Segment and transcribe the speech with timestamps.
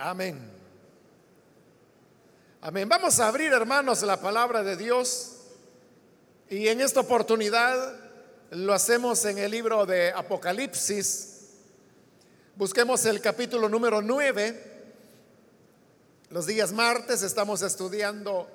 [0.00, 0.38] Amén.
[2.60, 2.88] Amén.
[2.88, 5.38] Vamos a abrir, hermanos, la palabra de Dios.
[6.48, 7.98] Y en esta oportunidad
[8.52, 11.48] lo hacemos en el libro de Apocalipsis.
[12.54, 14.76] Busquemos el capítulo número 9.
[16.30, 18.48] Los días martes estamos estudiando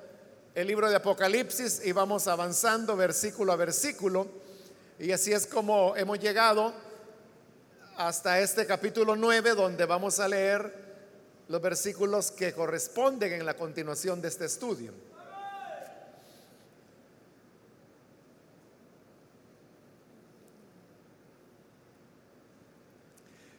[0.54, 4.28] el libro de Apocalipsis y vamos avanzando versículo a versículo.
[4.98, 6.72] Y así es como hemos llegado
[7.98, 10.83] hasta este capítulo 9 donde vamos a leer
[11.48, 14.92] los versículos que corresponden en la continuación de este estudio.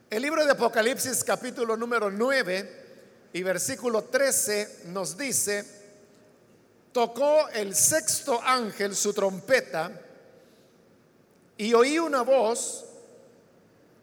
[0.10, 2.86] El libro de Apocalipsis capítulo número 9
[3.34, 5.66] y versículo 13 nos dice,
[6.94, 9.92] tocó el sexto ángel su trompeta
[11.58, 12.86] y oí una voz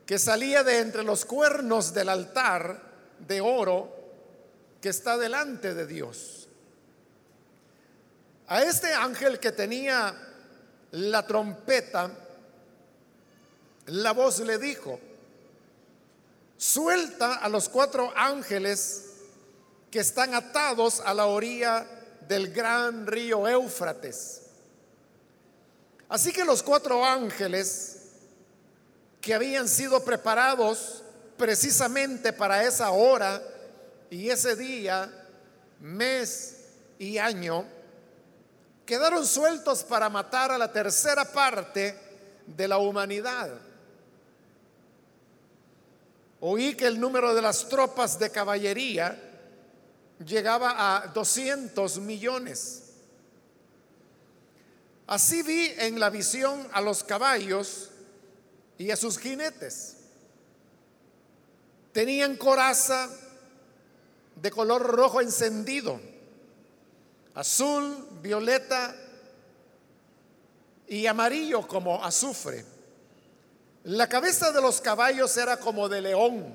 [0.04, 2.91] que salía de entre los cuernos del altar
[3.26, 3.94] de oro
[4.80, 6.48] que está delante de Dios.
[8.48, 10.14] A este ángel que tenía
[10.90, 12.10] la trompeta,
[13.86, 15.00] la voz le dijo,
[16.56, 19.12] suelta a los cuatro ángeles
[19.90, 21.86] que están atados a la orilla
[22.28, 24.42] del gran río Éufrates.
[26.08, 28.02] Así que los cuatro ángeles
[29.20, 31.01] que habían sido preparados
[31.42, 33.42] precisamente para esa hora
[34.08, 35.10] y ese día,
[35.80, 36.66] mes
[37.00, 37.66] y año,
[38.86, 41.98] quedaron sueltos para matar a la tercera parte
[42.46, 43.58] de la humanidad.
[46.38, 49.18] Oí que el número de las tropas de caballería
[50.24, 52.84] llegaba a 200 millones.
[55.08, 57.90] Así vi en la visión a los caballos
[58.78, 60.01] y a sus jinetes.
[61.92, 63.08] Tenían coraza
[64.36, 66.00] de color rojo encendido,
[67.34, 68.94] azul, violeta
[70.88, 72.64] y amarillo como azufre.
[73.84, 76.54] La cabeza de los caballos era como de león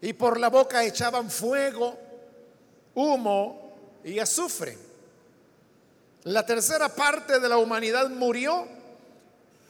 [0.00, 1.96] y por la boca echaban fuego,
[2.94, 4.76] humo y azufre.
[6.24, 8.66] La tercera parte de la humanidad murió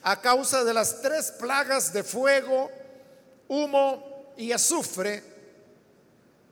[0.02, 2.70] a causa de las tres plagas de fuego,
[3.48, 5.22] humo y azufre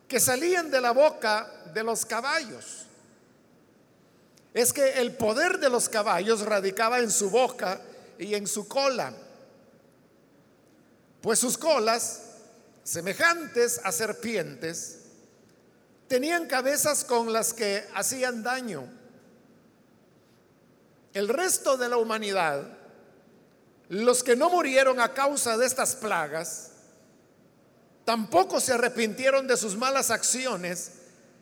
[0.07, 2.87] que salían de la boca de los caballos.
[4.53, 7.81] Es que el poder de los caballos radicaba en su boca
[8.19, 9.15] y en su cola,
[11.23, 12.23] pues sus colas,
[12.83, 14.99] semejantes a serpientes,
[16.09, 18.85] tenían cabezas con las que hacían daño.
[21.13, 22.67] El resto de la humanidad,
[23.89, 26.70] los que no murieron a causa de estas plagas,
[28.05, 30.93] Tampoco se arrepintieron de sus malas acciones,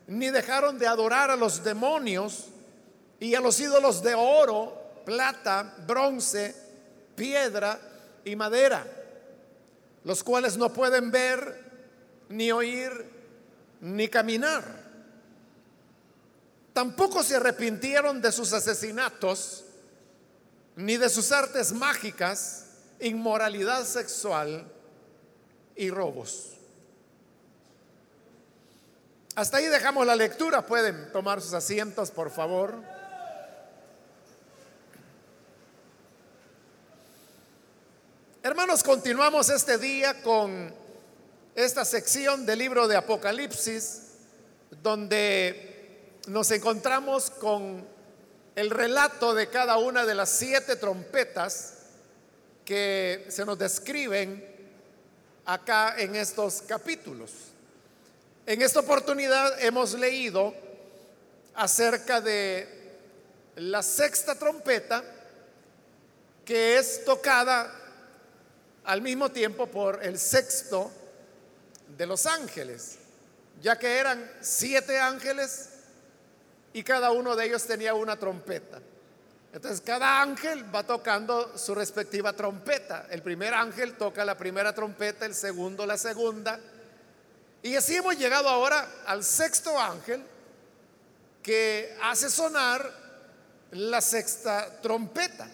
[0.06, 2.46] ni dejaron de adorar a los demonios
[3.20, 6.54] y a los ídolos de oro, plata, bronce,
[7.14, 7.78] piedra
[8.24, 8.86] y madera,
[10.04, 11.64] los cuales no pueden ver,
[12.28, 12.90] ni oír,
[13.80, 14.64] ni caminar.
[16.72, 19.64] Tampoco se arrepintieron de sus asesinatos,
[20.76, 22.66] ni de sus artes mágicas,
[23.00, 24.77] inmoralidad sexual
[25.78, 26.54] y robos.
[29.36, 30.66] Hasta ahí dejamos la lectura.
[30.66, 32.74] Pueden tomar sus asientos, por favor.
[38.42, 40.74] Hermanos, continuamos este día con
[41.54, 44.02] esta sección del libro de Apocalipsis,
[44.82, 47.86] donde nos encontramos con
[48.56, 51.74] el relato de cada una de las siete trompetas
[52.64, 54.57] que se nos describen
[55.48, 57.30] acá en estos capítulos.
[58.44, 60.54] En esta oportunidad hemos leído
[61.54, 62.68] acerca de
[63.56, 65.02] la sexta trompeta
[66.44, 67.74] que es tocada
[68.84, 70.90] al mismo tiempo por el sexto
[71.96, 72.98] de los ángeles,
[73.62, 75.70] ya que eran siete ángeles
[76.74, 78.80] y cada uno de ellos tenía una trompeta.
[79.52, 83.06] Entonces cada ángel va tocando su respectiva trompeta.
[83.10, 86.60] El primer ángel toca la primera trompeta, el segundo la segunda,
[87.62, 90.22] y así hemos llegado ahora al sexto ángel
[91.42, 92.90] que hace sonar
[93.72, 95.48] la sexta trompeta.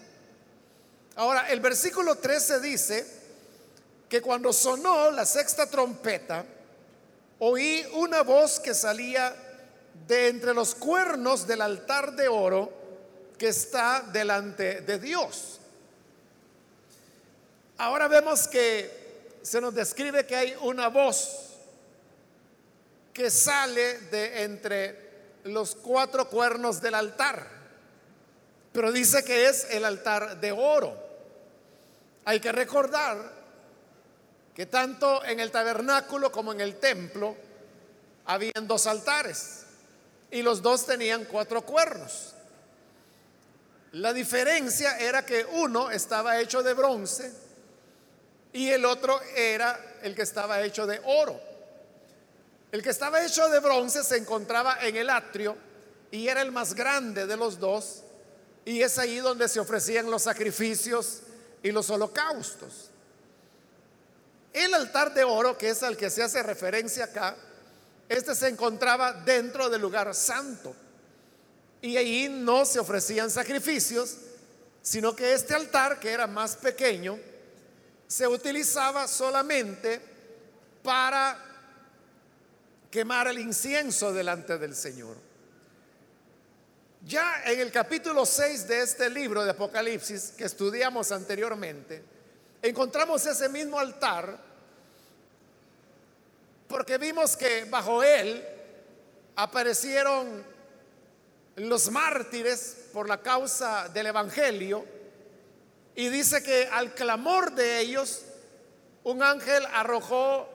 [1.17, 3.07] Ahora, el versículo 13 dice
[4.09, 6.45] que cuando sonó la sexta trompeta,
[7.39, 9.35] oí una voz que salía
[10.07, 12.84] de entre los cuernos del altar de oro
[13.39, 15.61] que está delante de Dios.
[17.79, 21.51] Ahora vemos que se nos describe que hay una voz
[23.13, 25.05] que sale de entre
[25.45, 27.47] los cuatro cuernos del altar,
[28.73, 30.97] pero dice que es el altar de oro.
[32.25, 33.33] Hay que recordar
[34.55, 37.37] que tanto en el tabernáculo como en el templo
[38.27, 39.65] habían dos altares
[40.31, 42.34] y los dos tenían cuatro cuernos.
[43.95, 47.33] La diferencia era que uno estaba hecho de bronce
[48.53, 51.41] y el otro era el que estaba hecho de oro.
[52.73, 55.57] El que estaba hecho de bronce se encontraba en el atrio
[56.11, 58.03] y era el más grande de los dos
[58.65, 61.21] y es ahí donde se ofrecían los sacrificios
[61.63, 62.91] y los holocaustos.
[64.53, 67.37] El altar de oro, que es al que se hace referencia acá,
[68.09, 70.75] este se encontraba dentro del lugar santo
[71.85, 74.17] y ahí no se ofrecían sacrificios,
[74.81, 77.19] sino que este altar, que era más pequeño,
[78.07, 80.01] se utilizaba solamente
[80.83, 81.39] para
[82.91, 85.15] quemar el incienso delante del Señor.
[87.07, 92.03] Ya en el capítulo 6 de este libro de Apocalipsis que estudiamos anteriormente,
[92.63, 94.39] encontramos ese mismo altar
[96.67, 98.43] porque vimos que bajo él
[99.37, 100.54] aparecieron
[101.57, 104.85] los mártires por la causa del Evangelio
[105.95, 108.23] y dice que al clamor de ellos
[109.05, 110.49] un ángel arrojó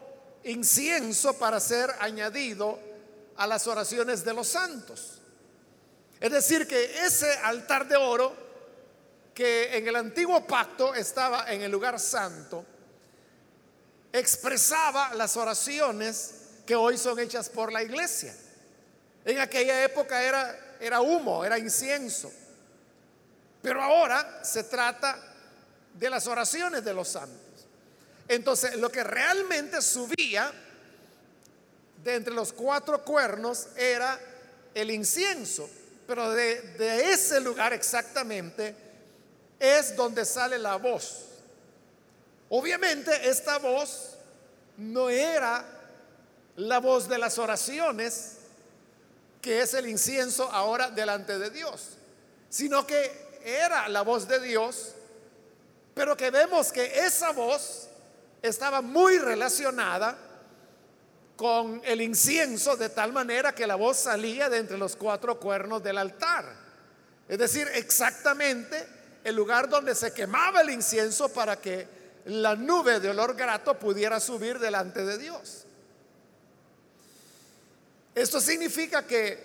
[0.44, 2.80] incienso para ser añadido
[3.38, 5.20] a las oraciones de los santos.
[6.20, 8.36] Es decir, que ese altar de oro
[9.34, 12.66] que en el antiguo pacto estaba en el lugar santo,
[14.12, 16.34] expresaba las oraciones
[16.66, 18.36] que hoy son hechas por la iglesia.
[19.24, 22.32] En aquella época era, era humo, era incienso.
[23.62, 25.18] Pero ahora se trata
[25.94, 27.68] de las oraciones de los santos.
[28.28, 30.54] Entonces, lo que realmente subía
[32.04, 34.20] de entre los cuatro cuernos era
[34.74, 35.70] el incienso,
[36.08, 38.76] pero de, ese lugar exactamente
[39.60, 41.26] es donde sale la voz.
[42.50, 44.16] Obviamente esta voz
[44.78, 45.66] no era
[46.56, 48.38] la voz de las oraciones,
[49.42, 51.98] que es el incienso ahora delante de Dios,
[52.50, 54.94] sino que era la voz de Dios,
[55.94, 57.90] pero que vemos que esa voz
[58.42, 60.18] estaba muy relacionada
[61.36, 65.82] con el incienso de tal manera que la voz salía de entre los cuatro cuernos
[65.82, 66.46] del altar.
[67.30, 68.88] Es decir, exactamente
[69.24, 71.88] el lugar donde se quemaba el incienso para que
[72.26, 75.66] la nube de olor grato pudiera subir delante de Dios.
[78.20, 79.40] Esto significa que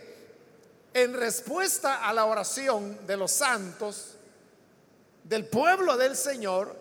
[0.93, 4.17] en respuesta a la oración de los santos,
[5.23, 6.75] del pueblo del Señor,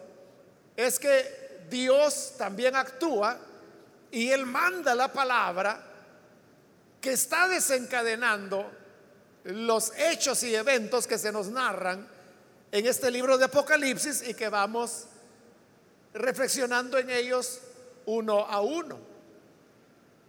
[0.76, 3.38] es que Dios también actúa
[4.10, 5.84] y Él manda la palabra
[7.00, 8.72] que está desencadenando
[9.44, 12.08] los hechos y eventos que se nos narran
[12.72, 15.06] en este libro de Apocalipsis y que vamos
[16.16, 17.60] reflexionando en ellos
[18.08, 19.13] uno a uno.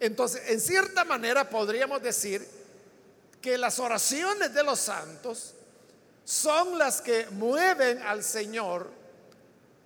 [0.04, 2.46] Entonces, en cierta manera podríamos decir
[3.40, 5.54] que las oraciones de los santos
[6.26, 8.90] son las que mueven al Señor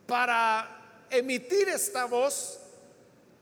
[0.08, 2.58] para emitir esta voz,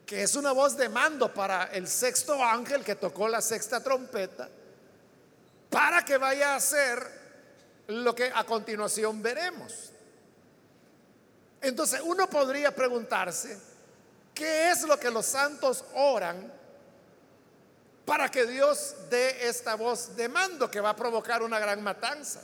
[0.04, 4.46] que es una voz de mando para el sexto ángel que tocó la sexta trompeta,
[5.70, 7.10] para que vaya a hacer
[7.86, 9.92] lo que a continuación veremos.
[11.62, 13.58] Entonces uno podría preguntarse,
[14.34, 16.55] ¿qué es lo que los santos oran
[18.06, 22.42] para que Dios dé esta voz de mando que va a provocar una gran matanza?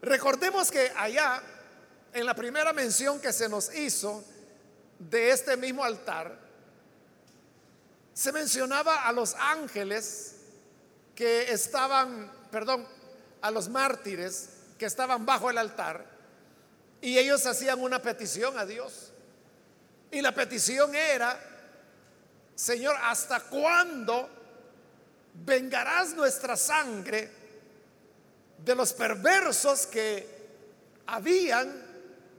[0.00, 1.42] Recordemos que allá
[2.12, 4.24] en la primera mención que se nos hizo
[4.98, 6.38] de este mismo altar,
[8.12, 10.36] se mencionaba a los ángeles
[11.14, 12.86] que estaban, perdón,
[13.40, 16.04] a los mártires que estaban bajo el altar
[17.00, 19.12] y ellos hacían una petición a Dios.
[20.10, 21.38] Y la petición era,
[22.60, 24.28] Señor, ¿hasta cuándo
[25.32, 27.30] vengarás nuestra sangre
[28.58, 30.28] de los perversos que
[31.06, 31.72] habían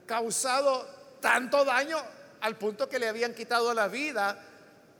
[0.05, 0.85] causado
[1.19, 1.97] tanto daño
[2.41, 4.37] al punto que le habían quitado la vida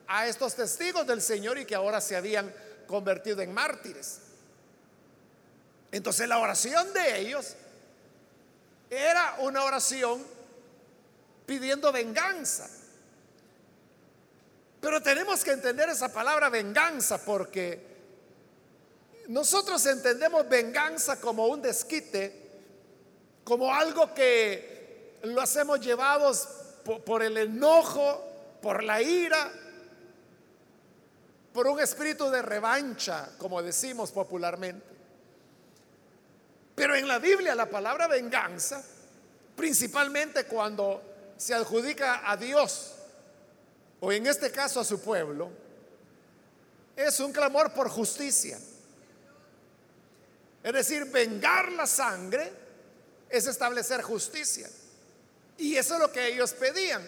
[0.08, 2.52] a estos testigos del Señor y que ahora se habían
[2.88, 4.22] convertido en mártires.
[5.92, 7.56] Entonces la oración de ellos
[8.90, 10.26] era una oración
[11.46, 12.81] pidiendo venganza.
[14.82, 17.92] Pero tenemos que entender esa palabra venganza porque
[19.28, 22.50] nosotros entendemos venganza como un desquite,
[23.44, 26.50] como algo que lo hacemos llevados
[27.06, 28.26] por, el enojo,
[28.60, 29.52] por la ira,
[31.54, 34.86] por un espíritu de revancha, como decimos popularmente.
[36.74, 38.84] Pero en la Biblia la palabra venganza,
[39.56, 41.04] principalmente cuando
[41.38, 42.96] se adjudica a Dios,
[44.02, 45.50] o en este caso a su pueblo,
[46.96, 48.60] es un clamor por justicia.
[50.64, 52.52] Es decir, vengar la sangre
[53.30, 54.68] es establecer justicia.
[55.58, 57.08] Y eso es lo que ellos pedían.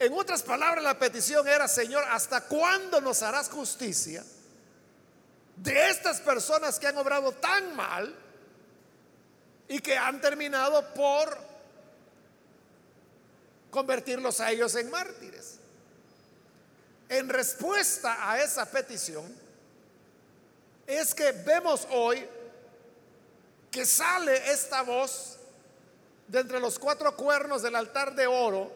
[0.00, 4.24] En otras palabras, la petición era, Señor, ¿hasta cuándo nos harás justicia
[5.56, 8.12] de estas personas que han obrado tan mal
[9.68, 11.38] y que han terminado por
[13.70, 15.57] convertirlos a ellos en mártires?
[17.08, 19.24] En respuesta a esa petición,
[20.86, 22.26] es que vemos hoy
[23.70, 25.36] que sale esta voz
[26.26, 28.72] de entre los cuatro cuernos del altar de oro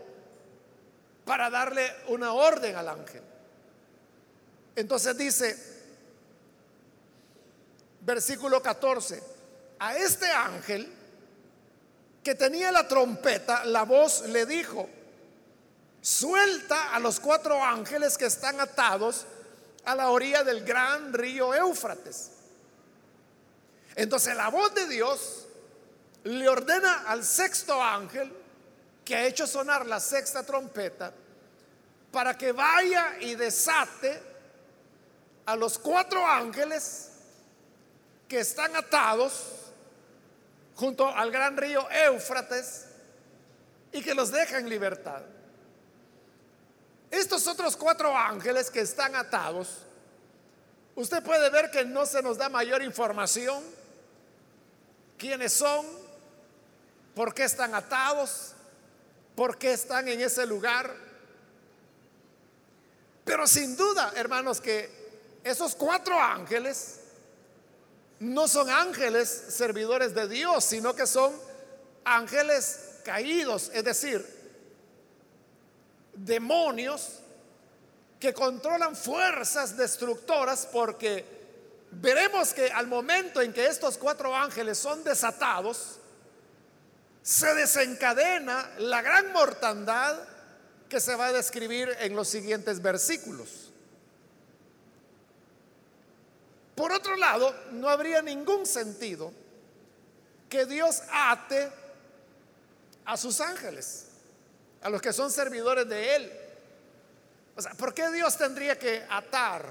[1.25, 3.23] para darle una orden al ángel.
[4.77, 5.57] Entonces dice,
[8.01, 9.23] versículo 14,
[9.79, 10.93] a este ángel
[12.23, 14.89] que tenía la trompeta, la voz le dijo,
[16.03, 19.25] suelta a los cuatro ángeles que están atados
[19.85, 22.33] a la orilla del gran río Éufrates.
[23.95, 25.47] Entonces la voz de Dios
[26.25, 28.33] le ordena al sexto ángel
[29.05, 31.13] que ha hecho sonar la sexta trompeta
[32.11, 34.21] para que vaya y desate
[35.47, 37.11] a los cuatro ángeles
[38.29, 39.45] que están atados
[40.75, 42.87] junto al gran río Éufrates
[43.93, 45.23] y que los deja en libertad.
[47.12, 49.81] Estos otros cuatro ángeles que están atados,
[50.95, 53.62] usted puede ver que no se nos da mayor información.
[55.19, 55.85] ¿Quiénes son?
[57.14, 58.54] ¿Por qué están atados?
[59.37, 60.97] ¿Por qué están en ese lugar?
[63.26, 64.88] Pero sin duda, hermanos, que
[65.45, 67.00] esos cuatro ángeles
[68.21, 71.38] no son ángeles servidores de Dios, sino que son
[72.07, 74.32] ángeles caídos, es decir,
[76.12, 77.21] demonios
[78.21, 81.25] que controlan fuerzas destructoras porque
[81.90, 85.99] veremos que al momento en que estos cuatro ángeles son desatados,
[87.23, 90.19] se desencadena la gran mortandad
[90.88, 93.73] que se va a describir en los siguientes versículos.
[96.75, 99.33] Por otro lado, no habría ningún sentido
[100.49, 101.71] que Dios ate
[103.04, 104.12] a sus ángeles
[104.83, 106.33] a los que son servidores de Él.
[107.57, 109.65] O sea, ¿por qué Dios tendría que atar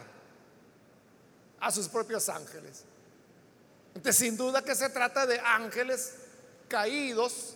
[1.60, 2.84] a sus propios ángeles?
[3.94, 6.16] Entonces, sin duda que se trata de ángeles
[6.68, 7.56] caídos,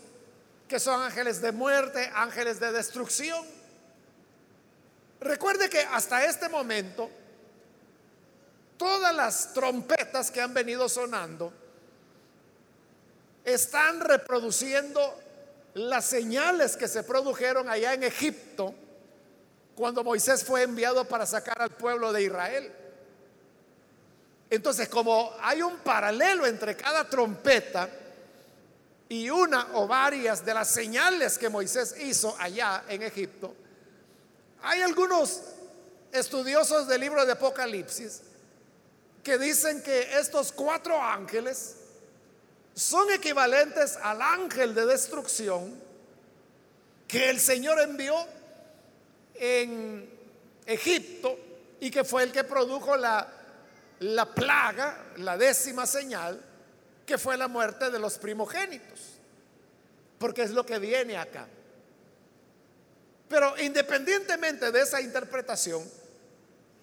[0.67, 3.45] que son ángeles de muerte, ángeles de destrucción.
[5.21, 7.09] Recuerde que hasta este momento,
[8.77, 11.53] todas las trompetas que han venido sonando
[13.45, 15.17] están reproduciendo
[15.75, 18.74] las señales que se produjeron allá en Egipto
[19.75, 22.72] cuando Moisés fue enviado para sacar al pueblo de Israel.
[24.50, 27.89] Entonces, como hay un paralelo entre cada trompeta
[29.10, 33.53] y una o varias de las señales que Moisés hizo allá en Egipto,
[34.62, 35.41] hay algunos
[36.13, 38.22] estudiosos del libro de Apocalipsis
[39.22, 41.75] que dicen que estos cuatro ángeles
[42.75, 45.82] son equivalentes al ángel de destrucción
[47.08, 48.13] que el Señor envió
[49.36, 50.10] en
[50.65, 51.39] Egipto
[51.79, 53.32] y que fue el que produjo la,
[54.00, 56.41] la plaga, la décima señal,
[57.05, 59.20] que fue la muerte de los primogénitos,
[60.17, 61.48] porque es lo que viene acá.
[63.29, 65.84] Pero independientemente de esa interpretación,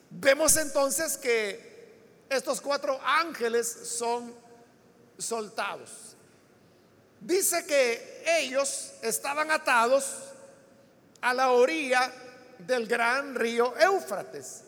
[0.08, 1.70] vemos entonces que
[2.30, 4.41] estos cuatro ángeles son
[5.22, 6.16] soltados.
[7.20, 10.32] Dice que ellos estaban atados
[11.20, 12.12] a la orilla
[12.58, 14.64] del gran río Éufrates.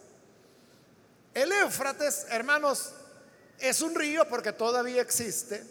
[1.34, 2.92] El Éufrates, hermanos,
[3.58, 5.64] es un río porque todavía existe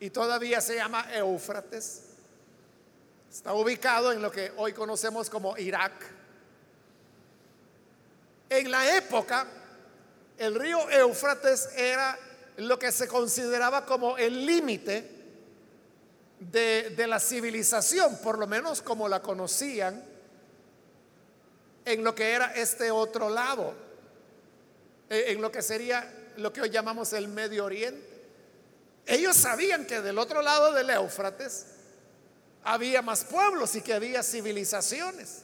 [0.00, 2.02] y todavía se llama Éufrates.
[3.30, 5.92] Está ubicado en lo que hoy conocemos como Irak.
[8.50, 9.46] En la época,
[10.38, 12.18] el río Éufrates era
[12.58, 15.08] lo que se consideraba como el límite
[16.40, 20.04] de, la civilización, por lo menos como la conocían
[21.84, 23.74] en lo que era este otro lado,
[25.08, 28.06] en lo que sería lo que hoy llamamos el Medio Oriente.
[29.06, 31.66] Ellos sabían que del otro lado del Éufrates
[32.64, 35.42] había más pueblos y que había civilizaciones.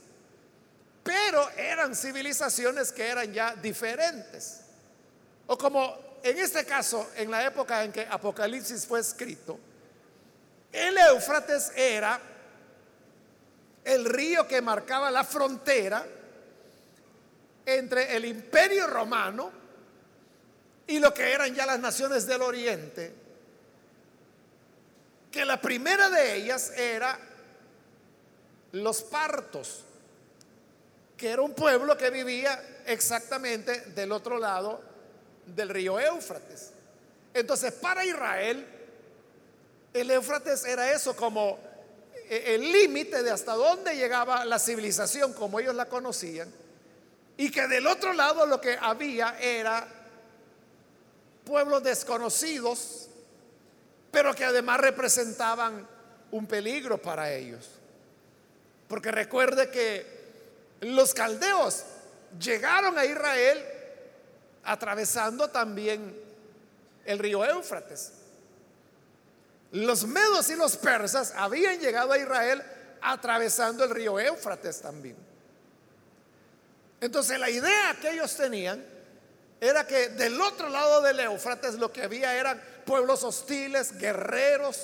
[1.05, 4.61] pero eran civilizaciones que eran ya diferentes.
[5.47, 9.61] O como en este caso, en la época en que Apocalipsis fue escrito,
[10.73, 12.19] el Éufrates era
[13.85, 16.07] el río que marcaba la frontera
[17.67, 19.53] entre el imperio romano
[20.87, 23.13] y lo que eran ya las naciones del oriente,
[25.31, 27.19] que la primera de ellas era
[28.73, 29.85] los partos,
[31.19, 34.94] que era un pueblo que vivía exactamente del otro lado
[35.47, 36.71] del río Éufrates.
[37.33, 38.67] Entonces, para Israel,
[39.93, 41.59] el Éufrates era eso como
[42.29, 46.53] eh, el límite de hasta dónde llegaba la civilización como ellos la conocían,
[47.37, 49.87] y que del otro lado lo que había era
[51.45, 53.09] pueblos desconocidos,
[54.11, 55.87] pero que además representaban
[56.31, 57.69] un peligro para ellos.
[58.89, 60.07] Porque recuerde que
[60.81, 61.85] los caldeos
[62.39, 63.74] llegaron a Israel
[64.65, 66.15] atravesando también
[67.05, 68.13] el río Éufrates.
[69.73, 72.63] Los medos y los persas habían llegado a Israel
[73.01, 75.17] atravesando el río Éufrates también.
[77.01, 78.85] Entonces la idea que ellos tenían
[79.61, 84.79] era que del otro lado del Éufrates lo que había eran pueblos hostiles, guerreros,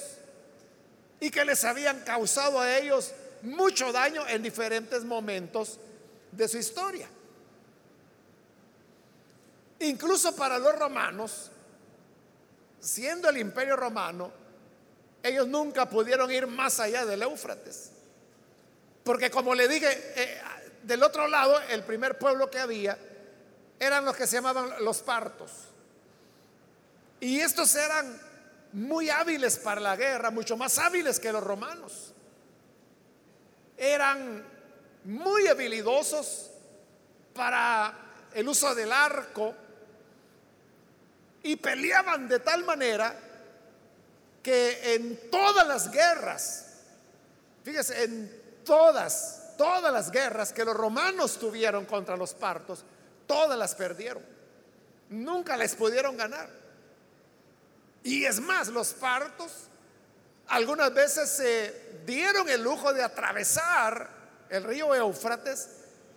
[1.20, 5.78] y que les habían causado a ellos mucho daño en diferentes momentos
[6.32, 7.08] de su historia.
[9.80, 11.50] Incluso para los romanos,
[12.78, 14.30] siendo el imperio romano,
[15.22, 17.90] ellos nunca pudieron ir más allá del Éufrates.
[19.04, 20.40] Porque como le dije, eh,
[20.82, 22.98] del otro lado, el primer pueblo que había
[23.78, 25.50] eran los que se llamaban los partos.
[27.18, 28.20] Y estos eran
[28.72, 32.12] muy hábiles para la guerra, mucho más hábiles que los romanos.
[33.78, 34.44] Eran
[35.04, 36.50] muy habilidosos
[37.34, 37.94] para
[38.34, 39.54] el uso del arco
[41.42, 43.14] y peleaban de tal manera
[44.42, 46.66] que en todas las guerras,
[47.64, 52.84] fíjese, en todas, todas las guerras que los romanos tuvieron contra los partos,
[53.26, 54.24] todas las perdieron.
[55.10, 56.48] Nunca les pudieron ganar.
[58.02, 59.52] Y es más, los partos
[60.50, 64.08] algunas veces se dieron el lujo de atravesar
[64.48, 65.68] el río Éufrates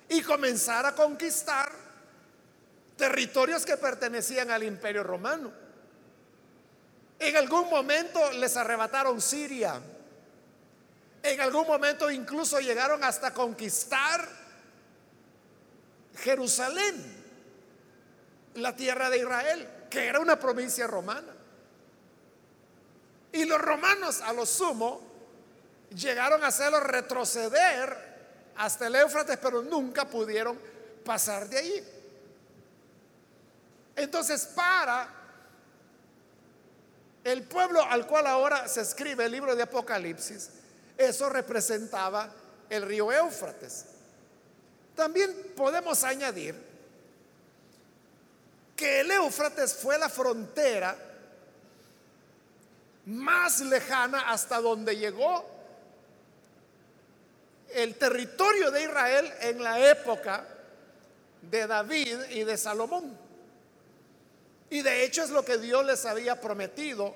[0.09, 1.71] y comenzar a conquistar
[2.95, 5.51] territorios que pertenecían al imperio romano.
[7.19, 9.81] En algún momento les arrebataron Siria.
[11.21, 14.27] En algún momento incluso llegaron hasta conquistar
[16.17, 17.23] Jerusalén,
[18.55, 21.33] la tierra de Israel, que era una provincia romana.
[23.31, 25.01] Y los romanos a lo sumo
[25.95, 28.13] llegaron a hacerlo retroceder
[28.57, 30.59] hasta el Éufrates, pero nunca pudieron
[31.03, 31.83] pasar de allí.
[33.95, 35.07] Entonces, para
[37.23, 40.49] el pueblo al cual ahora se escribe el libro de Apocalipsis,
[40.97, 42.29] eso representaba
[42.69, 43.85] el río Éufrates.
[44.95, 46.55] También podemos añadir
[48.75, 50.95] que el Éufrates fue la frontera
[53.05, 55.45] más lejana hasta donde llegó
[57.73, 60.45] el territorio de Israel en la época
[61.41, 63.22] de David y de Salomón.
[64.73, 67.13] Y de hecho es lo que Dios les había prometido,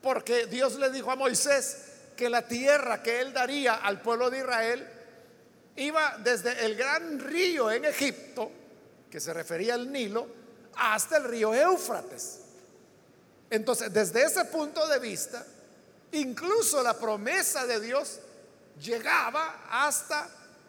[0.00, 1.78] porque Dios le dijo a Moisés
[2.16, 4.88] que la tierra que él daría al pueblo de Israel
[5.74, 8.48] iba desde el gran río en Egipto,
[9.10, 10.28] que se refería al Nilo,
[10.76, 12.42] hasta el río Éufrates.
[13.50, 15.44] Entonces, desde ese punto de vista,
[16.12, 18.20] incluso la promesa de Dios
[18.80, 20.28] llegaba hasta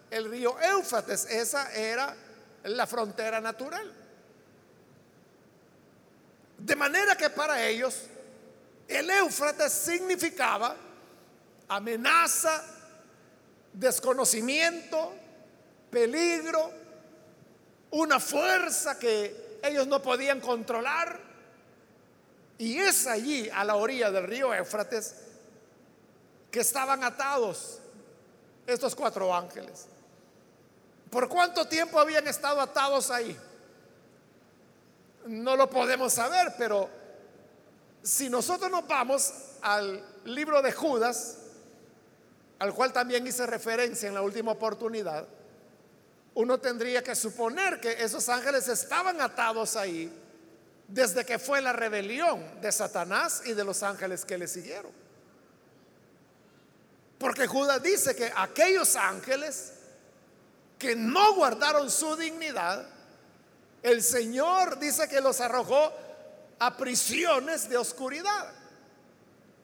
[0.10, 1.26] el río Éufrates.
[1.26, 2.16] Esa era
[2.64, 4.07] la frontera natural.
[6.68, 7.96] De manera que para ellos
[8.90, 10.76] el Éufrates significaba
[11.70, 12.62] amenaza,
[13.72, 15.14] desconocimiento,
[15.90, 16.70] peligro,
[17.92, 21.18] una fuerza que ellos no podían controlar.
[22.58, 25.16] Y es allí, a la orilla del río Éufrates,
[26.52, 27.80] que estaban atados
[28.66, 29.86] estos cuatro ángeles.
[31.10, 33.40] ¿Por cuánto tiempo habían estado atados ahí?
[35.28, 36.90] No lo podemos saber, pero
[38.02, 41.38] si nosotros nos vamos al libro de Judas,
[42.60, 45.28] al cual también hice referencia en la última oportunidad,
[46.36, 50.12] uno tendría que suponer que esos ángeles estaban atados ahí
[50.88, 54.92] desde que fue la rebelión de Satanás y de los ángeles que le siguieron.
[57.18, 59.74] Porque Judas dice que aquellos ángeles
[60.78, 62.88] que no guardaron su dignidad,
[63.84, 65.94] el Señor dice que los arrojó
[66.60, 68.52] a prisiones de oscuridad.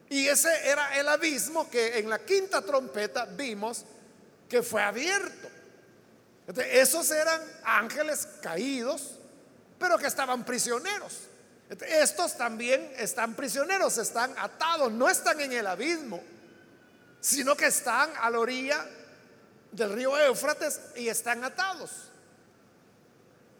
[0.09, 3.85] Y ese era el abismo que en la quinta trompeta vimos
[4.47, 5.49] que fue abierto.
[6.71, 9.17] esos eran ángeles caídos,
[9.79, 11.21] pero que estaban prisioneros.
[11.87, 16.21] estos también están prisioneros, están atados, no están en el abismo,
[17.19, 18.85] sino que están a la orilla
[19.71, 22.12] del río Éufrates y están atados.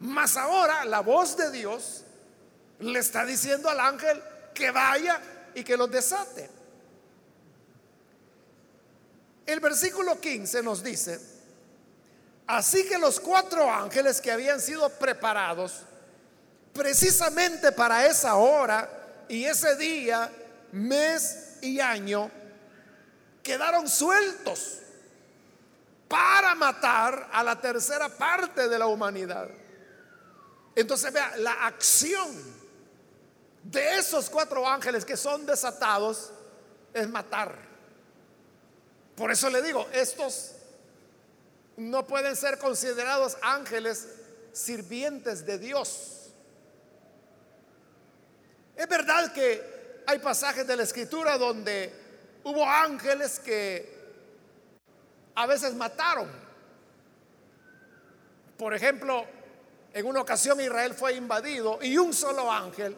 [0.04, 2.04] Mas ahora la voz de Dios
[2.80, 4.22] le está diciendo al ángel
[4.54, 5.18] que vaya
[5.56, 6.50] y que los desate.
[9.46, 11.22] El versículo 15 nos dice,
[12.48, 15.84] así que los cuatro ángeles que habían sido preparados
[16.74, 18.90] precisamente para esa hora
[19.30, 20.30] y ese día,
[20.74, 22.30] mes y año,
[23.42, 24.80] quedaron sueltos
[26.10, 29.63] para matar a la tercera parte de la humanidad.
[30.76, 32.32] Entonces vea, la acción
[33.64, 36.32] de esos cuatro ángeles que son desatados
[36.94, 37.56] es matar.
[39.16, 40.56] Por eso le digo, estos
[41.78, 44.08] no pueden ser considerados ángeles
[44.52, 46.30] sirvientes de Dios.
[48.76, 51.94] Es verdad que hay pasajes de la escritura donde
[52.44, 53.94] hubo ángeles que
[55.36, 56.30] a veces mataron.
[58.58, 59.26] Por ejemplo,
[59.94, 62.98] en una ocasión Israel fue invadido y un solo ángel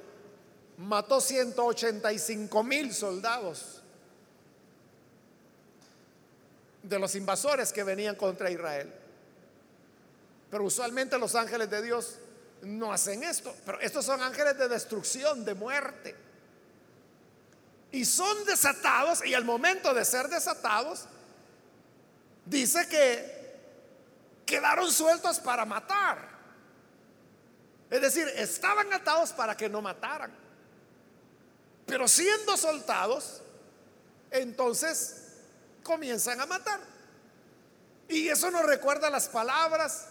[0.78, 3.82] mató 185 mil soldados
[6.84, 8.94] de los invasores que venían contra Israel.
[10.50, 12.16] Pero usualmente los ángeles de Dios
[12.62, 13.54] no hacen esto.
[13.66, 16.16] Pero estos son ángeles de destrucción, de muerte.
[17.92, 21.06] Y son desatados y al momento de ser desatados,
[22.46, 23.36] dice que
[24.46, 26.35] quedaron sueltos para matar.
[27.96, 30.30] Es decir, estaban atados para que no mataran.
[31.86, 33.42] Pero siendo soltados,
[34.32, 35.28] entonces
[35.82, 36.82] comienzan a matar.
[38.10, 40.08] Y eso nos recuerda las palabras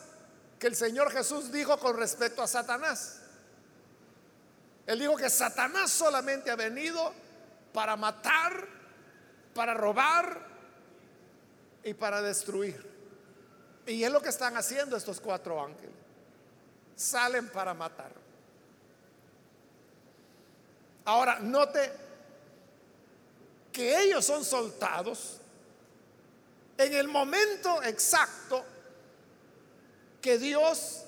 [0.59, 3.21] que el Señor Jesús dijo con respecto a Satanás.
[4.87, 7.13] Él dijo que Satanás solamente ha venido
[7.75, 8.67] para matar,
[9.55, 10.41] para robar
[11.83, 12.83] y para destruir.
[13.87, 16.04] Y es lo que están haciendo estos cuatro ángeles.
[16.97, 18.13] Salen para matar.
[21.05, 21.93] Ahora, note
[23.73, 25.41] que ellos son soltados
[26.79, 28.65] en el momento exacto
[30.21, 31.05] que Dios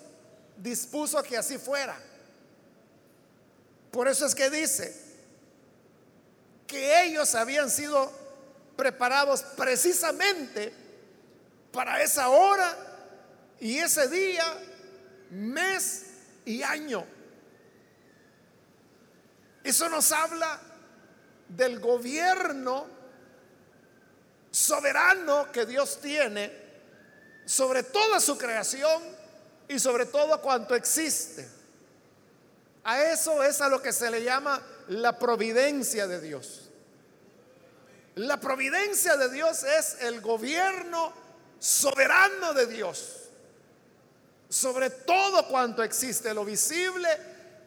[0.57, 1.97] dispuso que así fuera.
[3.91, 4.95] Por eso es que dice
[6.67, 8.13] que ellos habían sido
[8.77, 10.73] preparados precisamente
[11.73, 12.77] para esa hora
[13.59, 14.45] y ese día,
[15.37, 16.07] mes
[16.45, 17.05] y año.
[19.63, 20.61] Eso nos habla
[21.49, 22.87] del gobierno
[24.51, 26.51] soberano que Dios tiene
[27.45, 29.03] sobre toda su creación
[29.69, 31.47] y sobre todo cuanto existe.
[32.85, 36.71] A eso es a lo que se le llama la providencia de Dios.
[38.15, 41.13] La providencia de Dios es el gobierno
[41.59, 43.26] soberano de Dios
[44.49, 47.09] sobre todo cuanto existe, lo visible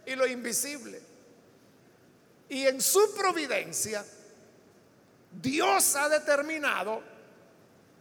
[0.05, 1.01] y lo invisible.
[2.49, 4.03] Y en su providencia,
[5.31, 7.03] Dios ha determinado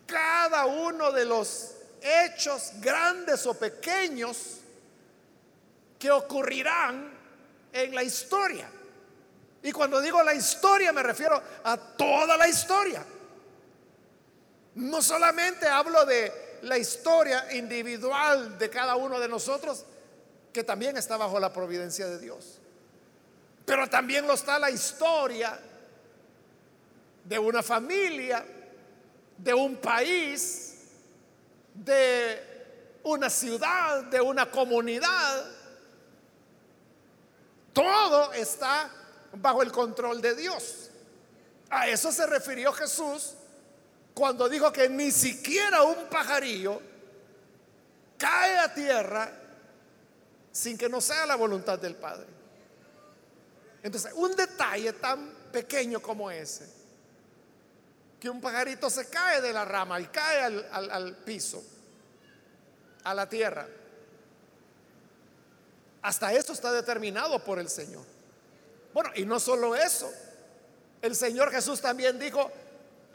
[0.06, 4.58] cada uno de los hechos grandes o pequeños
[5.98, 7.12] que ocurrirán
[7.72, 8.70] en la historia.
[9.62, 13.04] Y cuando digo la historia me refiero a toda la historia.
[14.76, 19.84] No solamente hablo de la historia individual de cada uno de nosotros,
[20.52, 22.58] que también está bajo la providencia de Dios.
[23.64, 25.58] Pero también lo está la historia
[27.24, 28.44] de una familia,
[29.36, 30.74] de un país,
[31.74, 35.44] de una ciudad, de una comunidad.
[37.72, 38.90] Todo está
[39.34, 40.90] bajo el control de Dios.
[41.70, 43.34] A eso se refirió Jesús
[44.18, 46.82] cuando dijo que ni siquiera un pajarillo
[48.18, 49.30] cae a tierra
[50.50, 52.26] sin que no sea la voluntad del Padre.
[53.80, 56.68] Entonces, un detalle tan pequeño como ese,
[58.18, 61.62] que un pajarito se cae de la rama y cae al, piso,
[63.04, 63.68] a la tierra,
[66.02, 68.02] hasta eso está determinado por el Señor.
[68.92, 70.12] Bueno, y no solo eso.
[71.00, 72.50] El Señor Jesús también dijo,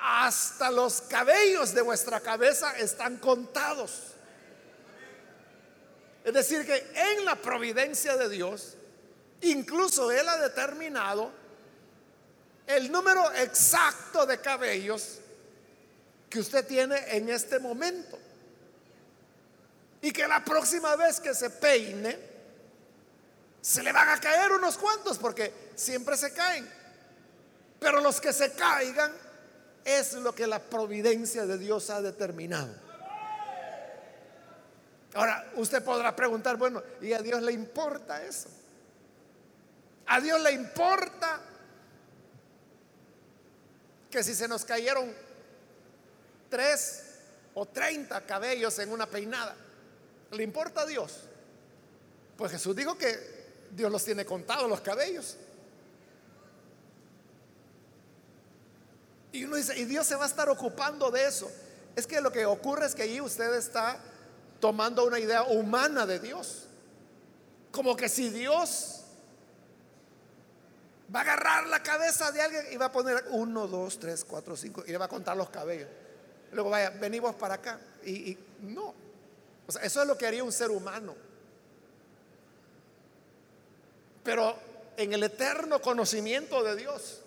[0.06, 4.02] hasta los cabellos de vuestra cabeza están contados.
[6.26, 8.76] Es decir, que en la providencia de Dios,
[9.42, 11.32] incluso Él ha determinado
[12.68, 15.20] el número exacto de cabellos
[16.30, 18.20] que usted tiene en este momento.
[20.02, 22.20] Y que la próxima vez que se peine,
[23.62, 26.70] se le van a caer unos cuantos, porque siempre se caen.
[27.80, 29.23] Pero los que se caigan
[29.86, 32.74] es lo que la providencia de Dios ha determinado.
[35.14, 38.50] Ahora, usted podrá preguntar, bueno, ¿y a Dios le importa eso?
[40.08, 41.40] ¿A Dios le importa
[44.10, 45.14] que si se nos cayeron
[46.50, 47.04] tres
[47.54, 49.56] o treinta cabellos en una peinada,
[50.32, 51.22] ¿le importa a Dios?
[52.38, 55.38] Pues Jesús dijo que Dios los tiene contados los cabellos.
[59.34, 61.52] Y uno dice, y Dios se va a estar ocupando de eso.
[61.96, 64.00] Es que lo que ocurre es que allí usted está
[64.60, 66.68] tomando una idea humana de Dios.
[67.72, 69.02] Como que si Dios
[71.14, 74.56] va a agarrar la cabeza de alguien y va a poner uno, dos, tres, cuatro,
[74.56, 75.90] cinco y le va a contar los cabellos.
[76.52, 77.80] Luego vaya, venimos para acá.
[78.06, 78.94] Y, no.
[79.66, 81.16] O sea, eso es lo que haría un ser humano.
[84.24, 84.56] Pero
[84.96, 87.23] en el eterno conocimiento de Dios,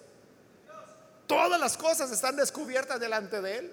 [1.27, 3.73] todas las cosas están descubiertas delante de Él.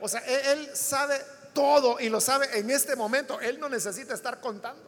[0.00, 1.20] O sea, Él sabe
[1.54, 3.40] todo y lo sabe en este momento.
[3.40, 4.82] Él no necesita estar contando.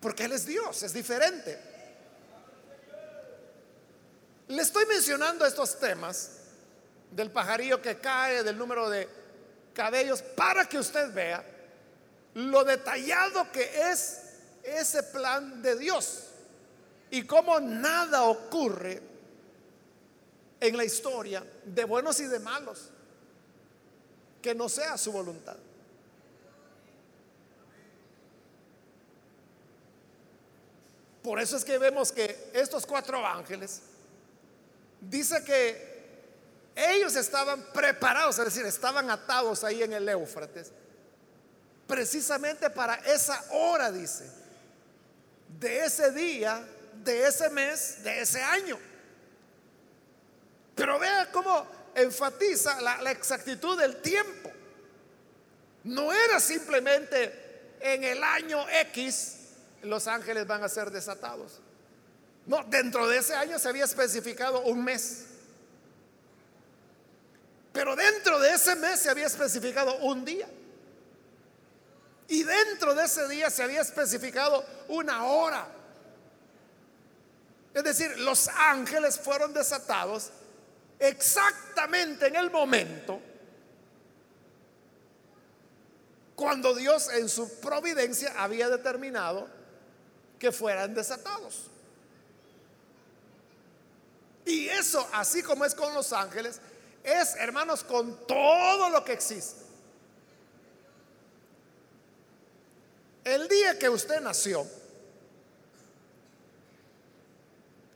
[0.00, 1.58] Porque Él es Dios, es diferente.
[4.48, 6.30] Le estoy mencionando estos temas
[7.10, 9.08] del pajarillo que cae, del número de
[9.74, 11.44] cabellos, para que usted vea
[12.34, 14.20] lo detallado que es
[14.62, 16.27] ese plan de Dios
[17.10, 19.02] y cómo nada ocurre
[20.60, 22.90] en la historia de buenos y de malos
[24.42, 25.56] que no sea su voluntad.
[31.22, 33.82] Por eso es que vemos que estos cuatro ángeles,
[35.00, 35.88] dice que
[36.74, 40.72] ellos estaban preparados, es decir, estaban atados ahí en el Éufrates,
[41.86, 44.30] precisamente para esa hora, dice,
[45.58, 46.66] de ese día,
[47.04, 48.78] de ese mes, de ese año.
[50.74, 54.50] Pero vea cómo enfatiza la, exactitud del tiempo.
[55.84, 59.34] No era simplemente en el año X
[59.82, 61.60] los ángeles van a ser desatados.
[62.46, 65.24] No, dentro de ese año se había especificado un mes.
[67.72, 70.48] Pero dentro de ese mes se había especificado un día.
[72.28, 75.66] Y dentro de ese día se había especificado una hora.
[77.78, 80.30] Es decir, los ángeles fueron desatados
[80.98, 83.20] exactamente en el momento
[86.34, 89.48] cuando Dios en su providencia había determinado
[90.40, 91.70] que fueran desatados.
[94.44, 96.60] Y eso, así como es con los ángeles,
[97.04, 99.62] es, hermanos, con todo lo que existe.
[103.22, 104.66] El día que usted nació,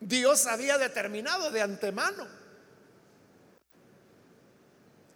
[0.08, 2.42] Dios había determinado de antemano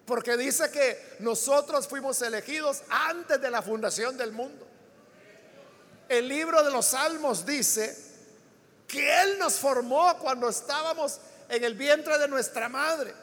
[0.07, 4.65] porque dice que nosotros fuimos elegidos antes de la fundación del mundo.
[6.07, 7.93] El libro de los Salmos dice
[8.87, 11.19] que Él nos formó cuando estábamos
[11.49, 13.13] en el vientre de nuestra madre.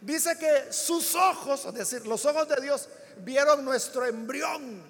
[0.00, 2.88] Dice que sus ojos, es decir, los ojos de Dios,
[3.18, 4.82] vieron nuestro embrión.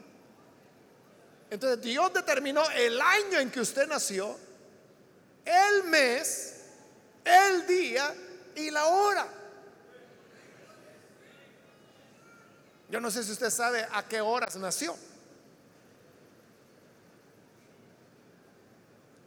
[1.51, 4.39] Entonces Dios determinó el año en que usted nació,
[5.47, 6.57] el mes,
[7.25, 8.15] el día
[8.57, 9.27] y la hora.
[12.89, 14.97] Yo no sé si usted sabe a qué horas nació.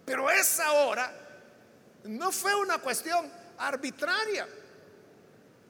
[0.06, 1.14] Pero esa hora
[2.04, 4.48] no fue una cuestión arbitraria.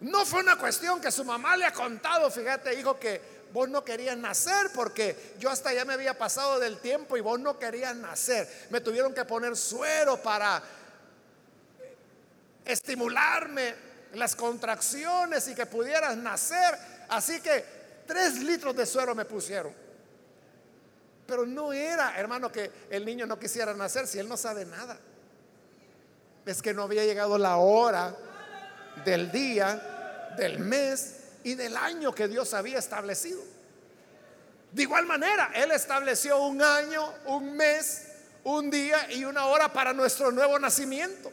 [0.01, 3.83] No fue una cuestión que su mamá le ha contado, fíjate hijo, que vos no
[3.83, 7.95] querías nacer porque yo hasta ya me había pasado del tiempo y vos no querías
[7.95, 8.47] nacer.
[8.69, 10.61] Me tuvieron que poner suero para
[12.65, 13.75] estimularme
[14.13, 16.77] las contracciones y que pudieras nacer.
[17.09, 19.71] Así que Tres litros de suero me pusieron.
[21.27, 24.97] Pero no era, hermano, que el niño no quisiera nacer si él no sabe nada.
[26.43, 28.15] Es que no había llegado la hora
[29.05, 33.41] del día, del mes y del año que Dios había establecido.
[34.71, 38.03] De igual manera, Él estableció un año, un mes,
[38.43, 41.31] un día y una hora para nuestro nuevo nacimiento.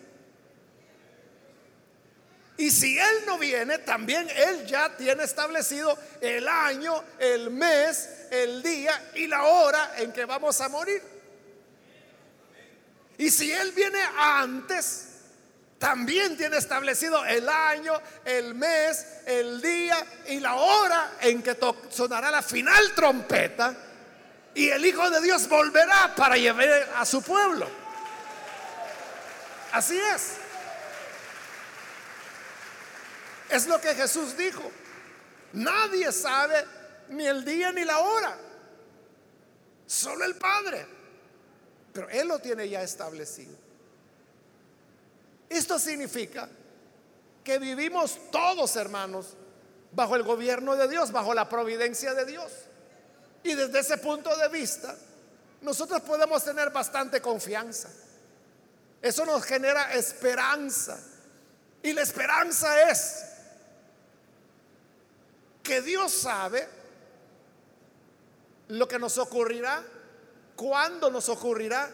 [2.58, 8.62] Y si Él no viene, también Él ya tiene establecido el año, el mes, el
[8.62, 11.02] día y la hora en que vamos a morir.
[13.18, 15.05] Y si Él viene antes,
[15.78, 17.92] también tiene establecido el año,
[18.24, 21.56] el mes, el día y la hora en que
[21.90, 23.74] sonará la final trompeta
[24.54, 27.68] y el Hijo de Dios volverá para llevar a su pueblo.
[29.72, 30.36] Así es.
[33.50, 34.72] Es lo que Jesús dijo.
[35.52, 36.64] Nadie sabe
[37.10, 38.38] ni el día ni la hora.
[39.86, 40.86] Solo el Padre.
[41.92, 43.65] Pero Él lo tiene ya establecido.
[45.48, 46.48] Esto significa
[47.44, 49.36] que vivimos todos, hermanos,
[49.92, 52.52] bajo el gobierno de Dios, bajo la providencia de Dios.
[53.42, 54.94] Y desde ese punto de vista,
[55.62, 57.88] nosotros podemos tener bastante confianza.
[59.00, 60.98] Eso nos genera esperanza.
[61.82, 63.24] Y la esperanza es
[65.62, 66.68] que Dios sabe
[68.68, 69.84] lo que nos ocurrirá,
[70.56, 71.88] cuándo nos ocurrirá,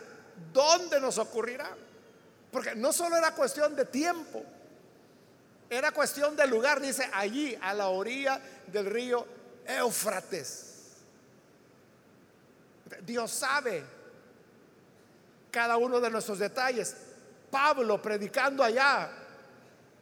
[0.53, 1.77] dónde nos ocurrirá.
[2.53, 4.45] Porque no solo era cuestión de tiempo,
[5.71, 9.27] era cuestión de lugar, dice allí, a la orilla del río
[9.67, 10.69] Éufrates.
[13.01, 13.83] Dios sabe
[15.51, 16.95] cada uno de nuestros detalles.
[17.51, 19.11] Pablo predicando allá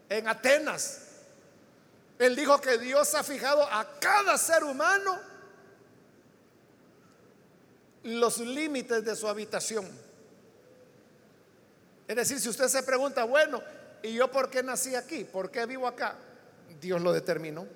[0.09, 1.03] en Atenas,
[2.19, 5.21] él dijo que Dios ha fijado a cada ser humano
[8.03, 10.10] los límites de su habitación.
[12.11, 13.63] Es decir, si usted se pregunta, bueno,
[14.03, 15.23] ¿y yo por qué nací aquí?
[15.23, 16.17] ¿Por qué vivo acá?
[16.81, 17.69] Dios lo determinó.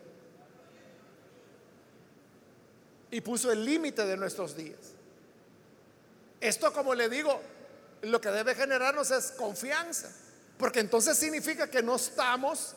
[3.13, 4.81] Y puso el límite de nuestros días.
[6.41, 7.41] Esto, como le digo,
[8.03, 10.11] lo que debe generarnos es confianza.
[10.59, 12.75] Porque entonces significa que no estamos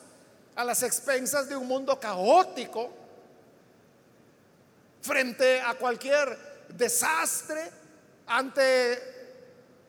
[0.55, 2.91] a las expensas de un mundo caótico,
[5.01, 6.37] frente a cualquier
[6.69, 7.67] desastre,
[8.27, 9.16] ante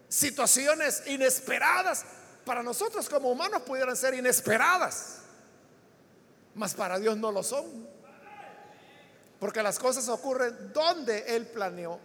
[0.09, 2.05] situaciones inesperadas.
[2.45, 5.19] Para nosotros como humanos pudieran ser inesperadas,
[6.55, 7.87] mas para Dios no lo son.
[9.39, 12.01] Porque las cosas ocurren donde Él planeó,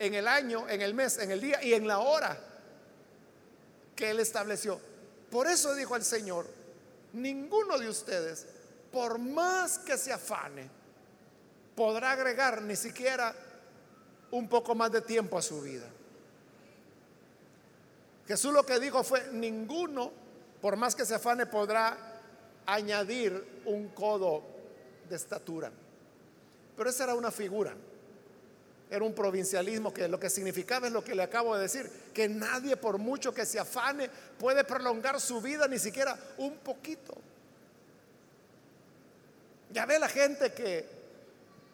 [0.00, 2.36] en el año, en el mes, en el día y en la hora
[3.94, 4.80] que Él estableció.
[5.30, 6.46] Por eso dijo el Señor,
[7.12, 8.46] ninguno de ustedes,
[8.90, 10.70] por más que se afane,
[11.76, 13.34] podrá agregar ni siquiera
[14.30, 15.86] un poco más de tiempo a su vida.
[18.30, 20.12] Jesús lo que dijo fue, ninguno,
[20.60, 21.98] por más que se afane, podrá
[22.64, 24.44] añadir un codo
[25.08, 25.72] de estatura.
[26.76, 27.74] Pero esa era una figura.
[28.88, 32.28] Era un provincialismo que lo que significaba es lo que le acabo de decir, que
[32.28, 37.16] nadie por mucho que se afane puede prolongar su vida ni siquiera un poquito.
[39.72, 40.86] Ya ve la gente que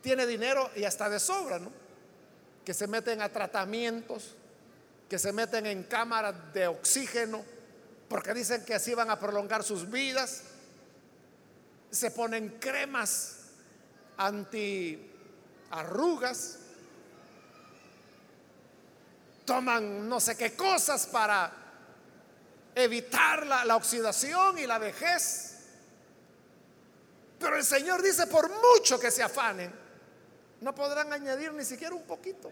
[0.00, 1.70] tiene dinero y hasta de sobra, ¿no?
[2.64, 4.34] Que se meten a tratamientos,
[5.08, 7.44] que se meten en cámaras de oxígeno,
[8.08, 10.42] porque dicen que así van a prolongar sus vidas.
[11.90, 13.38] Se ponen cremas
[14.16, 15.12] anti
[15.70, 16.58] arrugas
[19.46, 21.50] toman no sé qué cosas para
[22.74, 25.54] evitar la, oxidación y la vejez.
[27.38, 29.72] Pero el Señor dice, por mucho que se afanen,
[30.60, 32.50] no podrán añadir ni siquiera un poquito.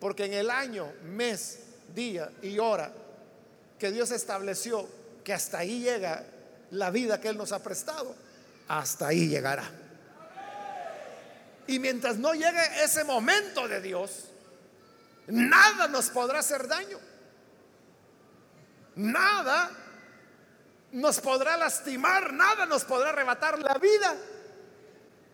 [0.00, 1.60] Porque en el año, mes,
[1.94, 2.92] día y hora
[3.78, 4.88] que Dios estableció,
[5.24, 6.24] que hasta ahí llega
[6.70, 8.14] la vida que Él nos ha prestado,
[8.68, 9.70] hasta ahí llegará.
[11.66, 14.28] Y mientras no llegue ese momento de Dios,
[15.28, 16.98] Nada nos podrá hacer daño.
[18.96, 19.70] Nada
[20.92, 24.16] nos podrá lastimar, nada nos podrá arrebatar la vida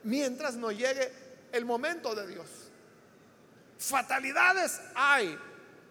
[0.03, 1.12] mientras no llegue
[1.53, 2.48] el momento de Dios.
[3.78, 5.38] Fatalidades hay,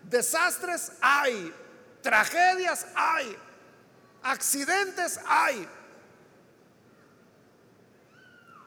[0.04, 1.54] desastres hay,
[2.02, 3.38] tragedias hay,
[4.24, 5.68] accidentes hay.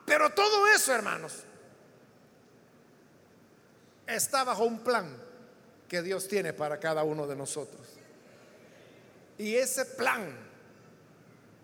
[0.05, 1.43] Pero todo eso, hermanos,
[4.07, 5.17] está bajo un plan
[5.89, 7.87] que Dios tiene para cada uno de nosotros.
[9.39, 10.35] Y ese plan,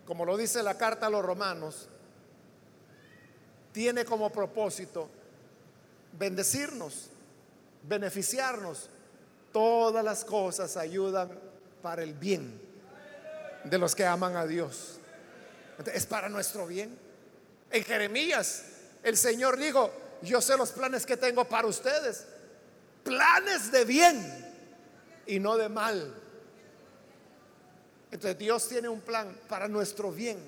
[0.05, 1.89] como lo dice la carta a los romanos,
[3.73, 5.09] tiene como propósito
[6.19, 7.09] bendecirnos,
[7.83, 8.89] beneficiarnos.
[9.53, 11.31] Todas las cosas ayudan
[11.83, 12.61] para el bien
[13.65, 14.99] de los que aman a Dios.
[15.93, 16.97] Es para nuestro bien.
[17.71, 18.65] En Jeremías,
[19.03, 19.91] el Señor dijo,
[20.23, 22.27] yo sé los planes que tengo para ustedes,
[23.03, 24.55] planes de bien
[25.27, 26.15] y no de mal.
[28.11, 30.39] Entonces Dios tiene un plan para nuestro bien.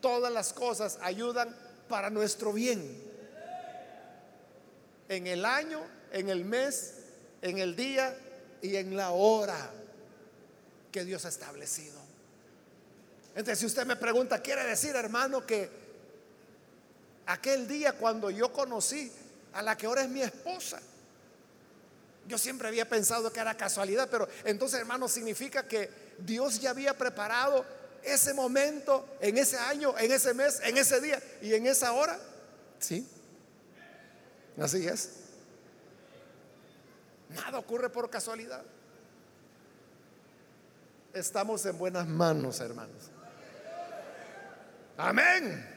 [0.00, 1.54] Todas las cosas ayudan
[1.88, 3.02] para nuestro bien.
[5.08, 5.80] En el año,
[6.14, 6.94] en el mes,
[7.42, 8.16] en el día
[8.62, 9.70] y en la hora
[10.92, 12.00] que Dios ha establecido.
[13.30, 15.68] Entonces, si usted me pregunta, ¿quiere decir, hermano, que
[17.26, 19.10] aquel día cuando yo conocí
[19.54, 20.80] a la que ahora es mi esposa,
[22.28, 26.96] yo siempre había pensado que era casualidad, pero entonces, hermano, significa que Dios ya había
[26.96, 27.66] preparado
[28.04, 32.16] ese momento, en ese año, en ese mes, en ese día y en esa hora.
[32.78, 33.04] Sí,
[34.60, 35.23] así es.
[37.30, 38.62] Nada ocurre por casualidad.
[41.12, 43.10] Estamos en buenas manos, hermanos.
[44.96, 45.70] Amén.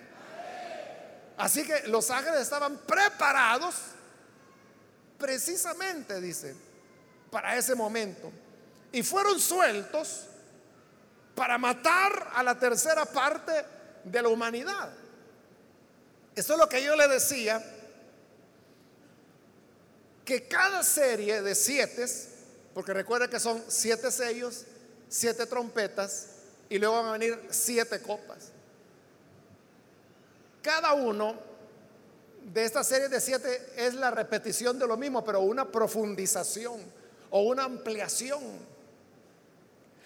[1.38, 3.76] Así que los ángeles estaban preparados
[5.18, 6.56] precisamente, dice,
[7.30, 8.32] para ese momento.
[8.92, 10.26] Y fueron sueltos
[11.36, 13.52] para matar a la tercera parte
[14.04, 14.90] de la humanidad.
[16.36, 17.64] Esto es lo que yo le decía,
[20.28, 22.06] que cada serie de siete,
[22.74, 24.66] porque recuerda que son siete sellos,
[25.08, 26.28] siete trompetas,
[26.68, 28.52] y luego van a venir siete copas.
[30.62, 31.34] Cada uno
[32.44, 36.82] de esta serie de siete es la repetición de lo mismo, pero una profundización
[37.30, 38.44] o una ampliación.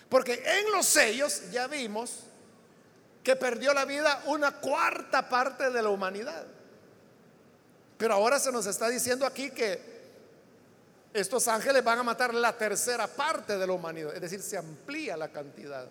[0.07, 2.19] Porque en los sellos ya vimos
[3.23, 6.45] que perdió la vida una cuarta parte de la humanidad.
[7.97, 9.90] Pero ahora se nos está diciendo aquí que
[11.13, 14.13] estos ángeles van a matar la tercera parte de la humanidad.
[14.15, 15.87] Es decir, se amplía la cantidad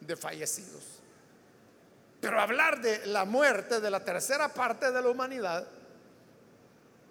[0.00, 0.84] de fallecidos.
[2.20, 5.66] Pero hablar de la muerte de la tercera parte de la humanidad,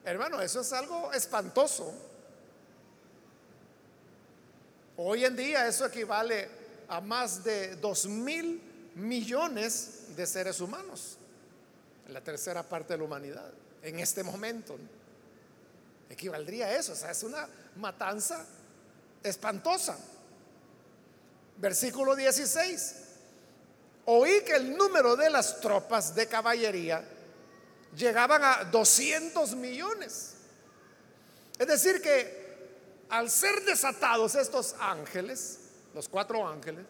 [0.04, 1.94] hermano, eso es algo espantoso.
[4.98, 6.50] Hoy en día eso equivale
[6.88, 8.62] a más de dos mil
[8.96, 11.18] millones de seres humanos,
[12.08, 13.52] la tercera parte de la humanidad,
[13.84, 14.78] en este momento.
[16.10, 18.46] Equivaldría a eso, o sea, es una matanza
[19.24, 19.98] espantosa.
[21.58, 23.08] Versículo 16
[24.10, 27.04] oí que el número de las tropas de caballería
[27.96, 30.34] llegaban a 200 millones.
[31.60, 35.60] Es decir, que al ser desatados estos ángeles,
[35.94, 36.86] los cuatro ángeles,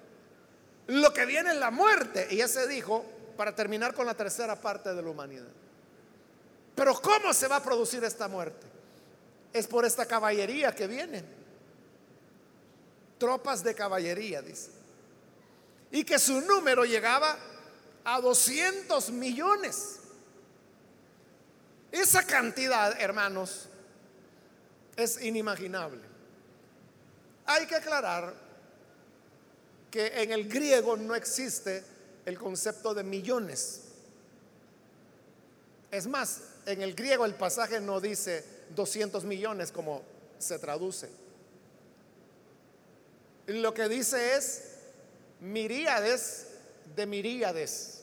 [0.88, 2.28] lo que viene es la muerte.
[2.30, 3.04] Y ya se dijo
[3.36, 5.48] para terminar con la tercera parte de la humanidad.
[6.76, 8.68] Pero ¿cómo se va a producir esta muerte?
[9.54, 11.24] Es por esta caballería que viene.
[13.18, 14.78] Tropas de caballería, dice
[15.92, 17.38] y que su número llegaba
[18.04, 20.00] a 200 millones.
[21.92, 23.68] Esa cantidad, hermanos,
[24.96, 26.02] es inimaginable.
[27.46, 28.34] Hay que aclarar
[29.90, 31.84] que en el griego no existe
[32.26, 33.84] el concepto de millones.
[35.90, 38.44] Es más, en el griego el pasaje no dice
[38.76, 40.02] 200 millones como
[40.40, 41.10] se traduce.
[43.48, 44.64] Lo que dice es
[45.40, 46.48] miríades
[46.96, 48.02] de miríades.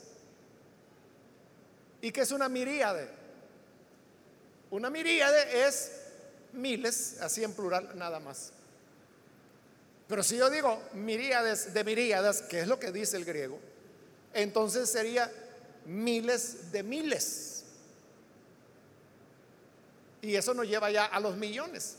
[2.00, 3.08] ¿Y qué es una miríade?
[4.70, 5.92] Una miríade es
[6.52, 8.52] miles, así en plural nada más.
[10.08, 13.58] Pero si yo digo miríades de miríadas, que es lo que dice el griego,
[14.32, 15.30] entonces sería
[15.86, 17.53] miles de miles.
[20.24, 21.96] Y eso nos lleva ya a los millones.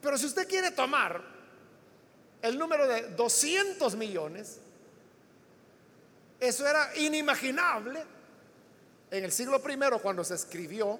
[0.00, 1.22] Pero si usted quiere tomar
[2.40, 4.60] el número de 200 millones,
[6.40, 8.02] eso era inimaginable
[9.10, 10.98] en el siglo primero cuando se escribió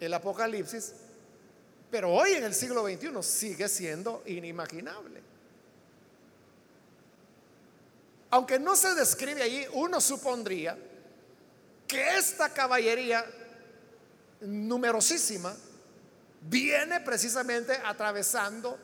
[0.00, 0.94] el Apocalipsis,
[1.90, 5.20] pero hoy en el siglo XXI sigue siendo inimaginable.
[8.30, 10.78] Aunque no se describe allí, uno supondría
[11.86, 13.24] que esta caballería
[14.40, 15.54] numerosísima
[16.42, 18.78] viene precisamente atravesando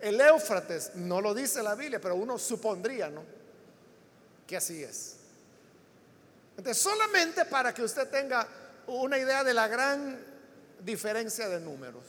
[0.00, 3.24] el Éufrates, no lo dice la Biblia, pero uno supondría, ¿no?
[4.46, 5.16] Que así es.
[6.56, 8.46] Entonces, solamente para que usted tenga
[8.88, 10.18] una idea de la gran
[10.80, 12.02] diferencia de números.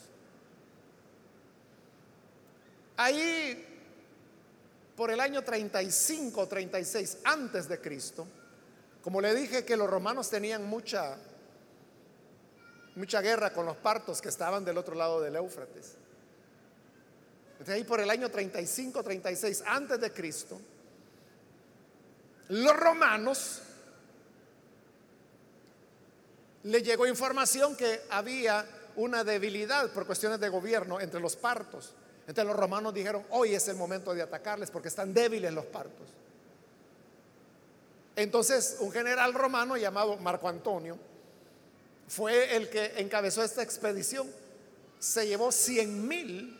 [2.97, 3.63] Ahí,
[4.95, 8.27] por el año 35 o 36 antes de Cristo,
[9.03, 11.17] como le dije que los romanos tenían mucha
[12.95, 15.97] mucha guerra con los partos que estaban del otro lado del Éufrates
[17.71, 20.59] ahí por el año 35, 36 antes de Cristo,
[22.49, 23.61] los romanos
[26.63, 28.65] le llegó información que había
[28.95, 31.93] una debilidad por cuestiones de gobierno entre los partos.
[32.21, 36.07] Entonces los romanos dijeron, hoy es el momento de atacarles porque están débiles los partos.
[38.15, 40.97] Entonces un general romano llamado Marco Antonio
[42.07, 44.29] fue el que encabezó esta expedición.
[44.99, 46.59] Se llevó 100 mil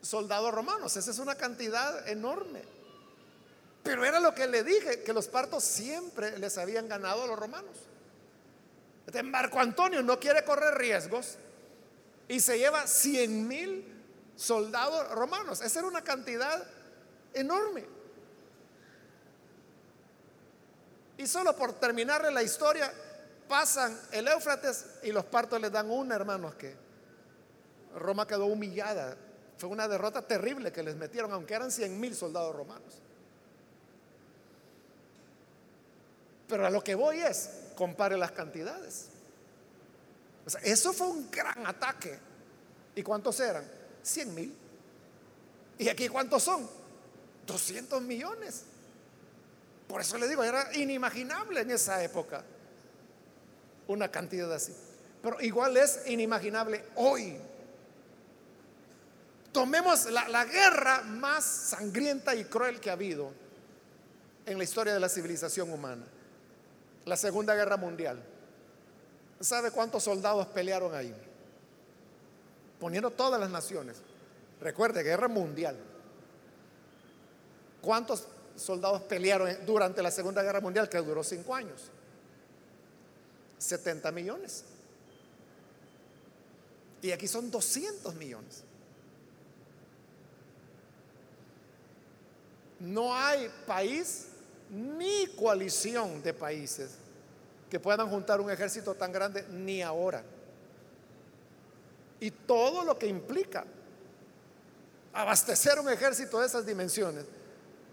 [0.00, 0.96] soldados romanos.
[0.96, 2.62] Esa es una cantidad enorme.
[3.82, 7.38] Pero era lo que le dije, que los partos siempre les habían ganado a los
[7.38, 7.76] romanos.
[9.24, 11.36] Marco Antonio no quiere correr riesgos
[12.28, 14.02] y se lleva 100 mil
[14.36, 15.60] soldados romanos.
[15.62, 16.64] Esa era una cantidad
[17.34, 17.84] enorme.
[21.18, 22.92] Y solo por terminarle la historia,
[23.50, 26.72] pasan el Éufrates y los partos les dan una, hermanos, que
[27.96, 29.16] Roma quedó humillada.
[29.58, 33.02] Fue una derrota terrible que les metieron, aunque eran 100 mil soldados romanos.
[36.46, 39.08] Pero a lo que voy es, compare las cantidades.
[40.62, 42.20] eso fue un gran ataque.
[42.94, 43.68] ¿Y cuántos eran?
[44.04, 44.56] 100 mil.
[45.76, 46.70] ¿Y aquí cuántos son?
[47.48, 48.62] 200 millones.
[49.88, 52.44] Por eso le digo, era inimaginable en esa época
[53.90, 54.74] una cantidad así.
[55.22, 57.36] Pero igual es inimaginable hoy.
[59.52, 63.32] Tomemos la, la, guerra más sangrienta y cruel que ha habido
[64.46, 66.04] en la historia de la civilización humana,
[67.04, 68.22] la Segunda Guerra Mundial.
[69.40, 71.14] ¿Sabe cuántos soldados pelearon ahí?
[72.78, 73.96] Poniendo todas las naciones.
[74.60, 75.76] Recuerde, guerra mundial.
[77.80, 78.26] ¿Cuántos
[78.56, 81.90] soldados pelearon durante la Segunda Guerra Mundial que duró cinco años?
[83.60, 84.64] 70 millones.
[87.02, 88.64] Y aquí son 200 millones.
[92.80, 94.26] No hay país
[94.70, 96.90] ni coalición de países
[97.68, 100.24] que puedan juntar un ejército tan grande ni ahora.
[102.18, 103.64] Y todo lo que implica
[105.12, 107.24] abastecer un ejército de esas dimensiones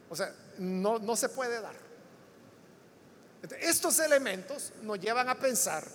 [0.09, 1.75] o sea, no, no se puede dar.
[3.59, 5.87] Estos elementos nos llevan a pensar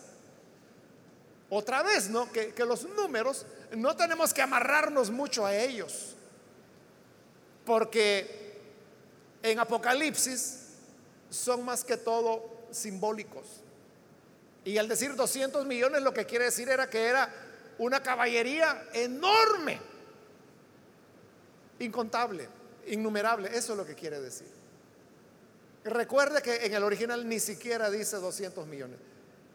[1.51, 2.31] otra vez, ¿no?
[2.33, 3.45] Que, que, los números
[3.77, 6.15] no tenemos que amarrarnos mucho a ellos.
[7.65, 8.61] Porque
[9.43, 10.69] en Apocalipsis
[11.31, 13.47] son más que todo simbólicos.
[14.65, 17.29] Y al decir 200 millones lo que quiere decir era que era
[17.79, 19.81] una caballería enorme,
[21.81, 22.49] incontable
[22.87, 24.49] innumerable, eso es lo que quiere decir.
[25.85, 28.99] Recuerde que en el original ni siquiera dice 200 millones,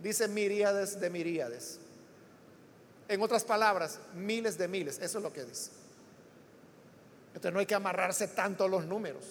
[0.01, 1.79] dice miríades de miríades.
[3.07, 5.71] En otras palabras, miles de miles, eso es lo que dice.
[7.29, 9.23] Entonces no hay que amarrarse tanto los números.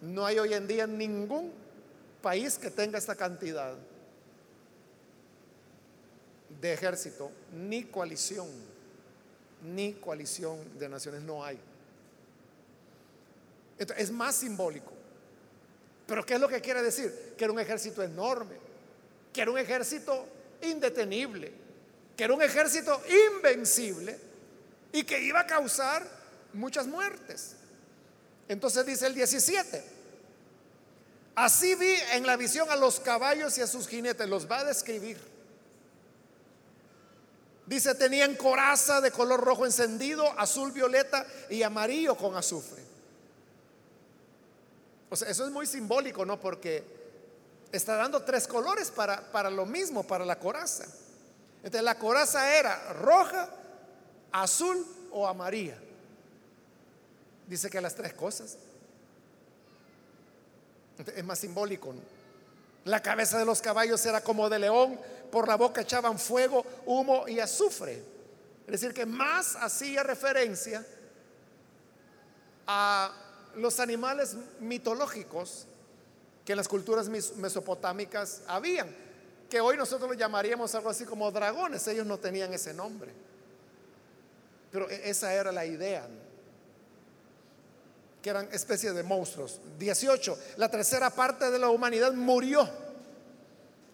[0.00, 1.52] No hay hoy en día ningún
[2.22, 3.74] país que tenga esta cantidad
[6.60, 8.48] de ejército, ni coalición
[9.64, 11.58] ni coalición de naciones, no hay.
[13.78, 14.92] Es más simbólico.
[16.06, 17.34] Pero ¿qué es lo que quiere decir?
[17.36, 18.56] Que era un ejército enorme,
[19.32, 20.26] que era un ejército
[20.62, 21.52] indetenible,
[22.16, 23.00] que era un ejército
[23.36, 24.18] invencible
[24.92, 26.06] y que iba a causar
[26.52, 27.56] muchas muertes.
[28.48, 29.82] Entonces dice el 17,
[31.34, 34.64] así vi en la visión a los caballos y a sus jinetes, los va a
[34.64, 35.34] describir
[37.66, 42.83] Dice, tenían coraza de color rojo encendido, azul, violeta y amarillo con azufre.
[45.22, 46.38] Eso es muy simbólico, ¿no?
[46.40, 46.84] Porque
[47.72, 50.84] está dando tres colores para, para lo mismo, para la coraza.
[51.58, 53.48] Entonces la coraza era roja,
[54.32, 55.78] azul o amarilla.
[57.46, 58.56] Dice que las tres cosas.
[61.14, 62.00] es más simbólico, ¿no?
[62.84, 65.00] La cabeza de los caballos era como de león,
[65.32, 68.02] por la boca echaban fuego, humo y azufre.
[68.66, 70.84] Es decir, que más hacía referencia
[72.66, 73.10] a
[73.56, 75.66] los animales mitológicos
[76.44, 78.94] que en las culturas mesopotámicas habían,
[79.48, 83.12] que hoy nosotros lo llamaríamos algo así como dragones, ellos no tenían ese nombre.
[84.70, 86.06] Pero e-, esa era la idea,
[88.20, 89.60] que eran especies de monstruos.
[89.78, 92.68] 18, la tercera parte de la humanidad murió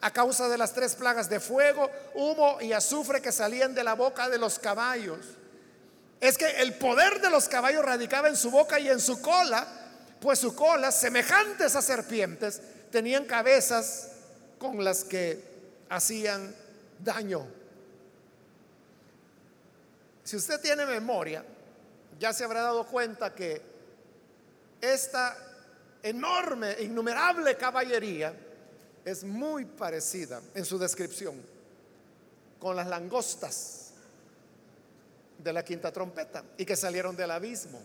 [0.01, 3.95] a causa de las tres plagas de fuego, humo y azufre que salían de la
[3.95, 5.19] boca de los caballos.
[6.21, 9.67] Es que el poder de los caballos radicaba en su boca y en su cola,
[10.21, 12.61] pues su cola, semejantes a serpientes,
[12.91, 14.11] tenían cabezas
[14.59, 15.43] con las que
[15.89, 16.55] hacían
[16.99, 17.47] daño.
[20.23, 21.43] Si usted tiene memoria,
[22.19, 23.63] ya se habrá dado cuenta que
[24.81, 25.37] esta
[26.03, 28.35] enorme, innumerable caballería,
[29.05, 31.41] es muy parecida en su descripción
[32.59, 33.80] con las langostas
[35.43, 37.81] de la quinta trompeta y que salieron del abismo.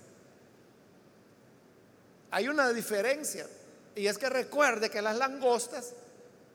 [2.32, 3.48] Hay una diferencia
[3.96, 5.94] y es que recuerde que las langostas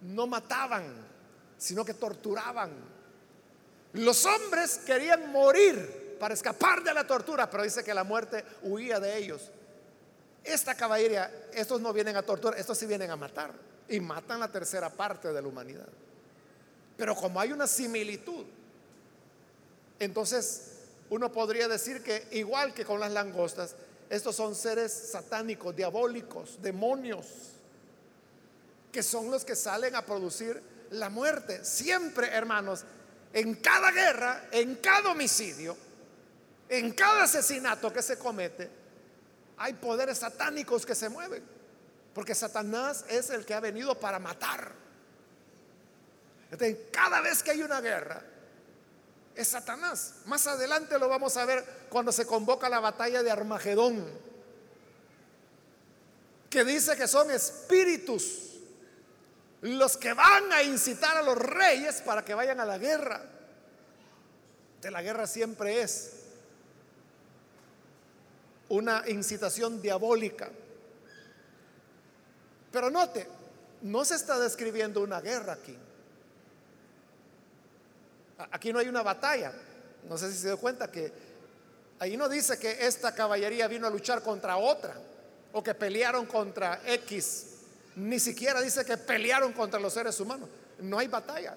[0.02, 0.84] no mataban,
[1.56, 2.70] sino que torturaban.
[3.94, 9.00] Los hombres querían morir para escapar de la tortura, pero dice que la muerte huía
[9.00, 9.50] de ellos.
[10.44, 13.52] Esta caballería, estos no vienen a torturar, estos sí vienen a matar
[13.88, 15.88] y matan la tercera parte de la humanidad.
[16.96, 18.44] Pero como hay una similitud,
[19.98, 20.79] entonces
[21.10, 23.74] uno podría decir que igual que con las langostas,
[24.08, 27.26] estos son seres satánicos, diabólicos, demonios,
[28.92, 31.64] que son los que salen a producir la muerte.
[31.64, 32.84] Siempre, hermanos,
[33.32, 35.76] en cada guerra, en cada homicidio,
[36.68, 38.68] en cada asesinato que se comete,
[39.56, 41.42] hay poderes satánicos que se mueven.
[42.14, 44.72] Porque Satanás es el que ha venido para matar.
[46.90, 48.22] Cada vez que hay una guerra,
[49.34, 50.14] es Satanás.
[50.26, 54.06] Más adelante lo vamos a ver cuando se convoca la batalla de Armagedón,
[56.48, 58.50] que dice que son espíritus
[59.62, 63.22] los que van a incitar a los reyes para que vayan a la guerra.
[64.80, 66.12] De la guerra siempre es
[68.70, 70.48] una incitación diabólica.
[72.72, 73.26] Pero note,
[73.82, 75.76] no se está describiendo una guerra aquí.
[78.50, 79.52] Aquí no hay una batalla.
[80.08, 81.12] No sé si se dio cuenta que
[81.98, 84.94] ahí no dice que esta caballería vino a luchar contra otra
[85.52, 87.46] o que pelearon contra X.
[87.96, 90.48] Ni siquiera dice que pelearon contra los seres humanos.
[90.78, 91.56] No hay batalla.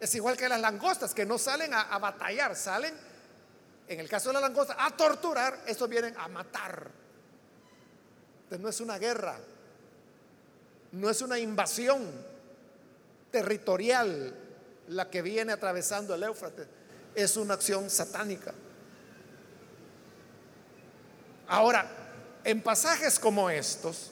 [0.00, 2.94] Es igual que las langostas que no salen a, batallar, salen,
[3.88, 5.62] en el caso de la langosta, a torturar.
[5.66, 6.90] Estos vienen a matar.
[8.44, 9.38] Entonces no es una guerra,
[10.92, 12.02] no es una invasión
[13.30, 14.34] territorial,
[14.88, 16.66] la que viene atravesando el Éufrates,
[17.14, 18.52] es una acción satánica.
[21.46, 21.88] Ahora,
[22.44, 24.10] en pasajes como estos,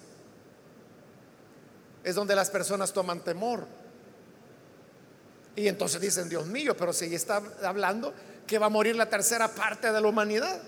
[2.04, 3.66] es donde las personas toman temor.
[5.54, 8.12] Y entonces dicen, Dios mío, pero si está hablando
[8.46, 10.60] que va a morir la tercera parte de la humanidad.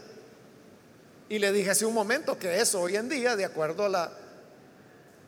[1.28, 4.12] Y le dije hace un momento que eso hoy en día, de acuerdo a la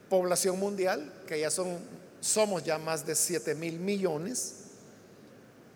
[0.08, 1.78] población mundial, que ya son,
[2.20, 4.65] somos ya más de 7 mil millones,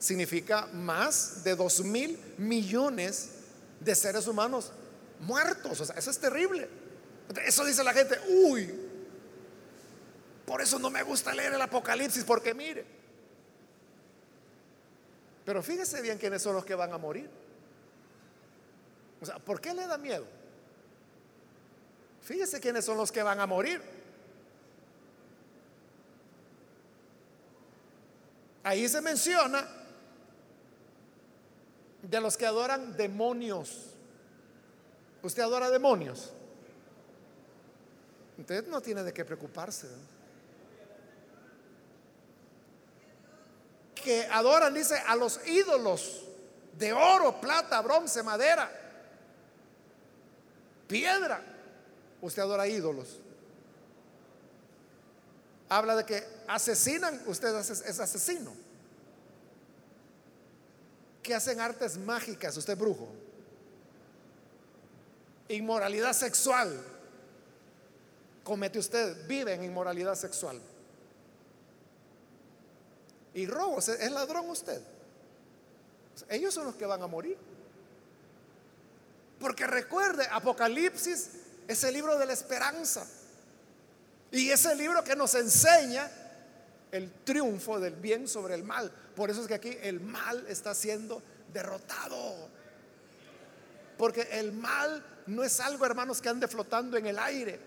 [0.01, 3.33] significa más de dos mil millones
[3.79, 4.73] de seres humanos
[5.21, 5.81] muertos.
[5.81, 6.69] O sea, eso es terrible.
[7.47, 8.75] Eso dice la gente, uy,
[10.47, 12.85] por eso no me gusta leer el Apocalipsis, porque mire.
[15.45, 17.31] Pero fíjese bien quiénes son los que van a morir.
[19.21, 20.27] O sea, ¿por qué le da miedo?
[22.23, 23.83] Fíjese quiénes son los que van a morir.
[28.63, 29.80] Ahí se menciona
[32.03, 33.91] de los que adoran demonios.
[35.23, 36.33] ¿Usted adora demonios?
[38.39, 39.87] Usted no tiene de qué preocuparse.
[43.95, 46.25] Que adoran, dice, a los ídolos
[46.79, 48.71] de oro, plata, bronce, madera,
[50.89, 51.43] piedra.
[52.23, 53.19] Usted adora ídolos.
[55.69, 58.70] Habla de que asesinan, usted es asesino
[61.23, 63.09] que hacen artes mágicas, usted brujo.
[65.49, 66.81] Inmoralidad sexual.
[68.45, 70.61] Comete usted, vive en inmoralidad sexual.
[73.35, 74.81] Y robo, es ladrón usted.
[76.29, 77.37] Ellos son los que van a morir.
[79.39, 81.31] Porque recuerde, Apocalipsis
[81.67, 83.07] es el libro de la esperanza.
[84.31, 86.11] Y es el libro que nos enseña
[86.93, 88.93] el triunfo del bien sobre el mal.
[89.21, 92.49] Por eso es que aquí el mal está siendo derrotado.
[93.99, 97.61] Porque el mal no es algo, hermanos, que ande flotando en el aire.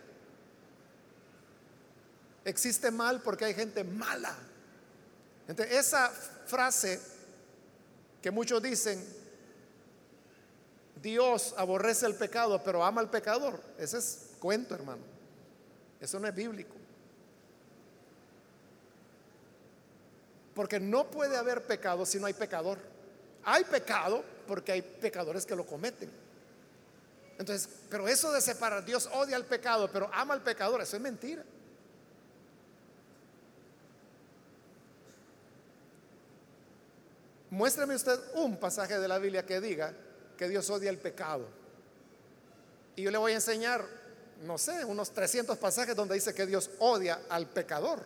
[2.44, 4.36] Existe mal porque hay gente mala.
[5.48, 7.00] Entonces, esa frase
[8.20, 9.06] que muchos dicen,
[11.04, 13.62] Dios aborrece el pecado, pero ama al pecador.
[13.78, 15.04] Ese es cuento, hermano.
[16.00, 16.74] Eso no es bíblico.
[20.54, 22.78] Porque no puede haber pecado si no hay pecador.
[23.44, 26.10] Hay pecado porque hay pecadores que lo cometen.
[27.38, 31.02] Entonces, pero eso de separar, Dios odia al pecado, pero ama al pecador, eso es
[31.02, 31.44] mentira.
[37.50, 39.94] Muéstrame usted un pasaje de la Biblia que diga
[40.38, 41.48] que Dios odia el pecado.
[42.96, 43.86] Y yo le voy a enseñar,
[44.42, 48.04] no sé, unos 300 pasajes donde dice que Dios odia al pecador.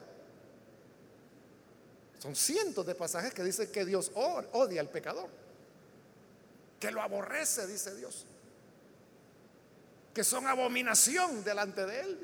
[2.19, 5.29] Son cientos de pasajes que dicen que Dios odia al pecador.
[6.79, 8.23] que lo aborrece, dice Dios,
[10.13, 12.19] que son abominación delante de Él.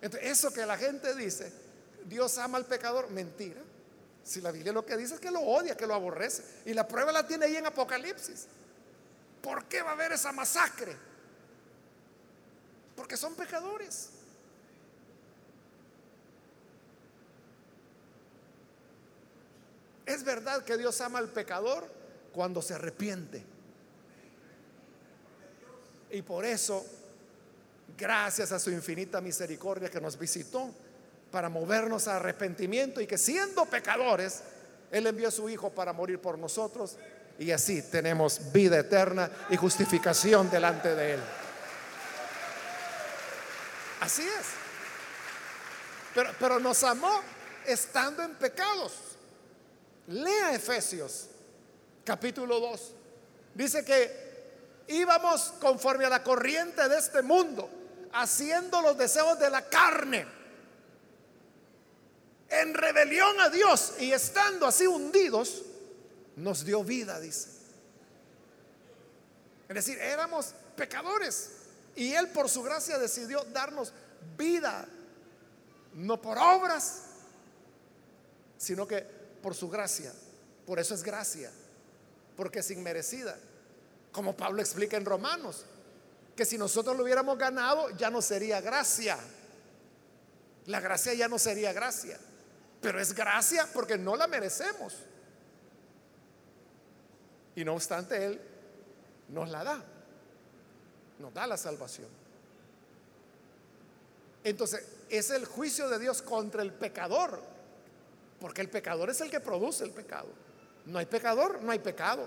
[0.00, 1.52] Entonces, eso que la gente dice,
[2.06, 3.60] Dios ama al pecador, mentira.
[4.24, 6.44] Si la Biblia lo que dice es que lo odia, que lo aborrece.
[6.64, 8.46] Y la prueba la tiene ahí en Apocalipsis.
[9.42, 10.96] ¿Por qué va a haber esa masacre?
[12.96, 14.10] Porque son pecadores.
[20.06, 21.86] Es verdad que Dios ama al pecador
[22.32, 23.44] cuando se arrepiente.
[26.10, 26.84] Y por eso,
[27.96, 30.70] gracias a su infinita misericordia que nos visitó
[31.30, 34.42] para movernos a arrepentimiento y que siendo pecadores,
[34.90, 36.98] Él envió a su Hijo para morir por nosotros
[37.38, 41.20] y así tenemos vida eterna y justificación delante de Él.
[44.00, 44.46] Así es.
[46.14, 47.20] Pero, pero nos amó
[47.66, 49.11] estando en pecados.
[50.12, 51.28] Lea Efesios
[52.04, 52.92] capítulo 2.
[53.54, 57.68] Dice que íbamos conforme a la corriente de este mundo,
[58.12, 60.26] haciendo los deseos de la carne,
[62.50, 65.62] en rebelión a Dios y estando así hundidos,
[66.36, 67.48] nos dio vida, dice.
[69.68, 71.52] Es decir, éramos pecadores
[71.96, 73.94] y Él por su gracia decidió darnos
[74.36, 74.86] vida,
[75.94, 77.04] no por obras,
[78.58, 80.12] sino que por su gracia.
[80.66, 81.50] Por eso es gracia,
[82.36, 83.36] porque es inmerecida.
[84.12, 85.64] Como Pablo explica en Romanos,
[86.36, 89.18] que si nosotros lo hubiéramos ganado ya no sería gracia.
[90.66, 92.18] La gracia ya no sería gracia,
[92.80, 94.94] pero es gracia porque no la merecemos.
[97.54, 98.40] Y no obstante, Él
[99.28, 99.84] nos la da,
[101.18, 102.08] nos da la salvación.
[104.44, 107.42] Entonces, es el juicio de Dios contra el pecador,
[108.42, 110.26] porque el pecador es el que produce el pecado.
[110.86, 112.26] No hay pecador, no hay pecado.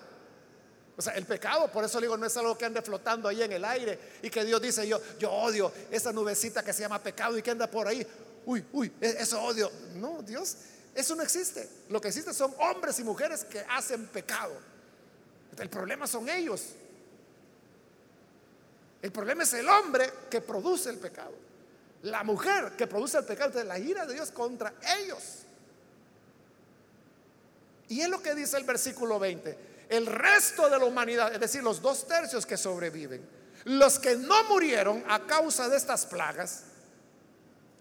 [0.96, 3.52] O sea, el pecado, por eso digo, no es algo que ande flotando ahí en
[3.52, 7.38] el aire y que Dios dice, yo, yo odio esa nubecita que se llama pecado
[7.38, 8.08] y que anda por ahí.
[8.46, 9.70] Uy, uy, e-, eso odio.
[9.96, 10.56] No, Dios,
[10.96, 11.68] eso no existe.
[11.90, 14.54] Lo que existe son hombres y mujeres que hacen pecado.
[15.58, 16.64] El problema son ellos.
[19.02, 21.34] El problema es el hombre que produce el pecado.
[22.04, 23.60] La mujer que produce el pecado.
[23.60, 25.45] es la ira de Dios contra ellos.
[27.88, 29.76] Y es lo que dice el versículo 20.
[29.90, 33.28] El resto de la humanidad, es decir, los dos tercios que sobreviven,
[33.66, 36.64] los que no murieron a causa de estas plagas,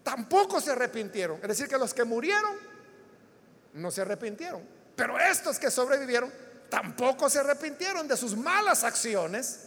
[0.03, 1.39] tampoco se arrepintieron.
[1.41, 2.55] Es decir, que los que murieron
[3.73, 4.61] no se arrepintieron.
[4.95, 6.31] Pero estos que sobrevivieron
[6.69, 9.61] tampoco se arrepintieron de sus malas acciones,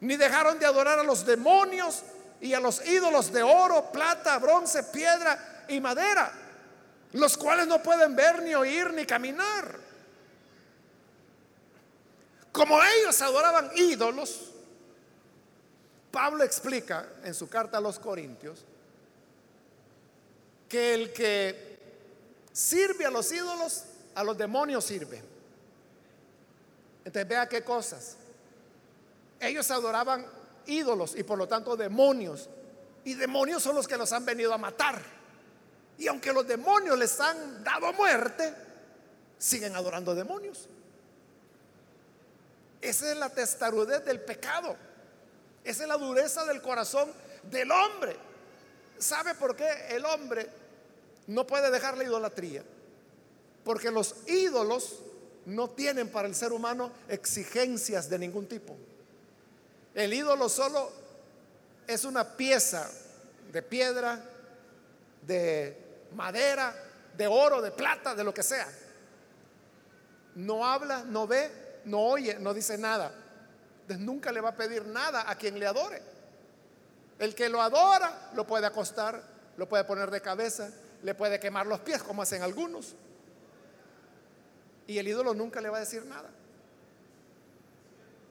[0.00, 2.02] ni dejaron de adorar a los demonios
[2.40, 6.32] y a los ídolos de oro, plata, bronce, piedra y madera,
[7.14, 9.78] los cuales no pueden ver, ni oír, ni caminar.
[12.50, 14.50] Como ellos adoraban ídolos,
[16.10, 18.64] Pablo explica en su carta a los Corintios
[20.68, 21.78] que el que
[22.52, 23.84] sirve a los ídolos,
[24.16, 25.22] a los demonios sirve.
[27.04, 28.16] Entonces vea qué cosas.
[29.38, 30.26] Ellos adoraban
[30.66, 32.48] ídolos y por lo tanto demonios.
[33.04, 35.13] Y demonios son los que los han venido a matar.
[35.98, 38.52] Y aunque los demonios les han dado muerte,
[39.38, 40.68] siguen adorando demonios.
[42.80, 44.76] Esa es la testarudez del pecado.
[45.64, 47.10] Esa es la dureza del corazón
[47.50, 48.16] del hombre.
[48.98, 50.48] ¿Sabe por qué el hombre
[51.26, 52.62] no puede dejar la idolatría?
[53.64, 55.00] Porque los ídolos
[55.46, 58.76] no tienen para el ser humano exigencias de ningún tipo.
[59.94, 60.90] El ídolo solo
[61.86, 62.90] es una pieza
[63.52, 64.22] de piedra,
[65.22, 65.83] de
[66.14, 66.74] madera,
[67.16, 68.68] de oro, de plata, de lo que sea.
[70.34, 73.12] No habla, no ve, no oye, no dice nada.
[73.98, 76.02] Nunca le va a pedir nada a quien le adore.
[77.18, 79.22] El que lo adora lo puede acostar,
[79.56, 80.70] lo puede poner de cabeza,
[81.02, 82.94] le puede quemar los pies como hacen algunos.
[84.86, 86.30] Y el ídolo nunca le va a decir nada.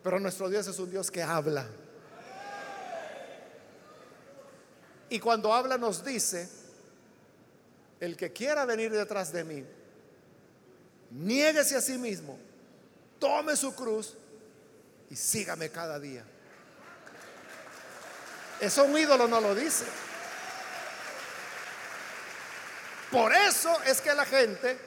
[0.03, 1.65] Pero nuestro Dios es un Dios que habla.
[5.09, 6.49] Y cuando habla nos dice,
[8.03, 9.63] el que quiera venir detrás de mí,
[11.11, 12.37] niéguese a sí mismo,
[13.17, 14.17] tome su cruz
[15.09, 16.25] y sígame cada día.
[18.59, 19.85] Eso un ídolo no lo dice.
[23.09, 24.77] Por eso es que la gente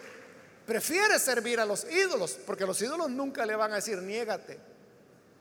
[0.66, 4.58] prefiere servir a los ídolos, porque los ídolos nunca le van a decir, niégate.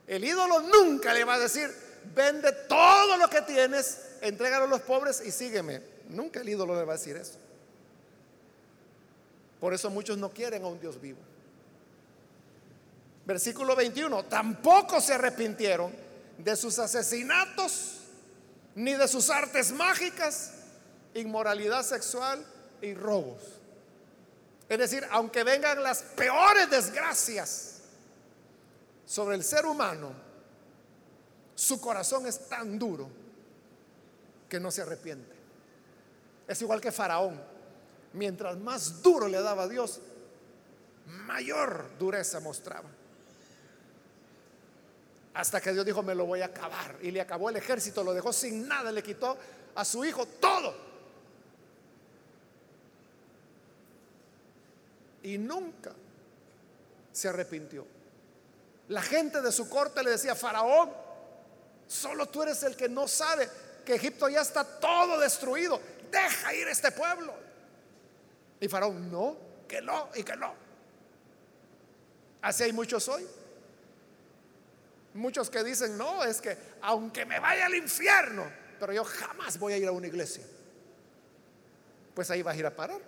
[0.06, 1.70] El ídolo nunca le va a decir,
[2.14, 5.82] vende todo lo que tienes, entrégalo a los pobres y sígueme.
[6.08, 7.45] Nunca el ídolo le va a decir eso.
[9.60, 11.18] Por eso muchos no quieren a un Dios vivo.
[13.24, 15.92] Versículo 21, tampoco se arrepintieron
[16.38, 18.00] de sus asesinatos,
[18.74, 20.52] ni de sus artes mágicas,
[21.14, 22.44] inmoralidad sexual
[22.80, 23.42] y robos.
[24.68, 27.80] Es decir, aunque vengan las peores desgracias
[29.06, 30.12] sobre el ser humano,
[31.54, 33.08] su corazón es tan duro
[34.48, 35.34] que no se arrepiente.
[36.46, 37.55] Es igual que Faraón.
[38.16, 40.00] Mientras más duro le daba a Dios,
[41.04, 42.88] mayor dureza mostraba.
[45.34, 46.96] Hasta que Dios dijo, me lo voy a acabar.
[47.02, 49.36] Y le acabó el ejército, lo dejó sin nada, le quitó
[49.74, 50.74] a su hijo todo.
[55.22, 55.92] Y nunca
[57.12, 57.86] se arrepintió.
[58.88, 60.90] La gente de su corte le decía, Faraón,
[61.86, 63.46] solo tú eres el que no sabe
[63.84, 65.78] que Egipto ya está todo destruido.
[66.10, 67.45] Deja ir este pueblo.
[68.60, 69.36] Y Faraón, no,
[69.68, 70.54] que no y que no.
[72.42, 73.26] Así hay muchos hoy.
[75.14, 78.44] Muchos que dicen, no, es que aunque me vaya al infierno,
[78.78, 80.44] pero yo jamás voy a ir a una iglesia.
[82.14, 83.00] Pues ahí vas a ir a parar.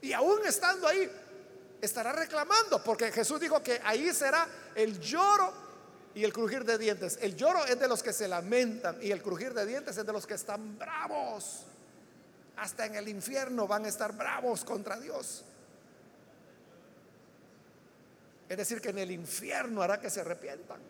[0.00, 1.10] Y aún estando ahí,
[1.80, 5.52] estará reclamando, porque Jesús dijo que ahí será el lloro
[6.14, 7.18] y el crujir de dientes.
[7.20, 10.12] El lloro es de los que se lamentan y el crujir de dientes es de
[10.12, 11.66] los que están bravos.
[12.56, 15.44] Hasta en el infierno van a estar bravos contra Dios.
[18.48, 20.80] Es decir, que en el infierno hará que se arrepientan.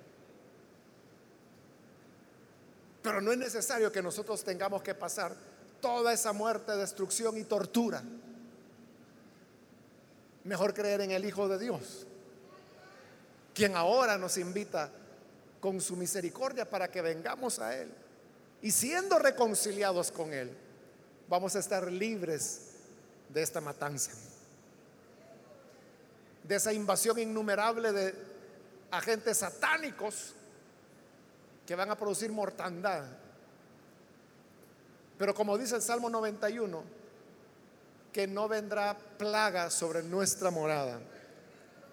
[3.03, 5.35] Pero no es necesario que nosotros tengamos que pasar
[5.81, 8.03] toda esa muerte, destrucción y tortura.
[10.45, 12.07] Mejor creer en el Hijo de Dios,
[13.55, 14.91] quien ahora nos invita
[15.61, 17.93] con su misericordia para que vengamos a Él.
[18.63, 20.51] Y siendo reconciliados con Él,
[21.29, 22.73] vamos a estar libres
[23.29, 24.13] de esta matanza
[26.47, 28.15] de esa invasión innumerable de
[28.91, 30.33] agentes satánicos
[31.67, 33.05] que van a producir mortandad.
[35.19, 36.85] Pero como dice el Salmo 91,
[38.13, 41.01] que no vendrá plaga sobre nuestra morada.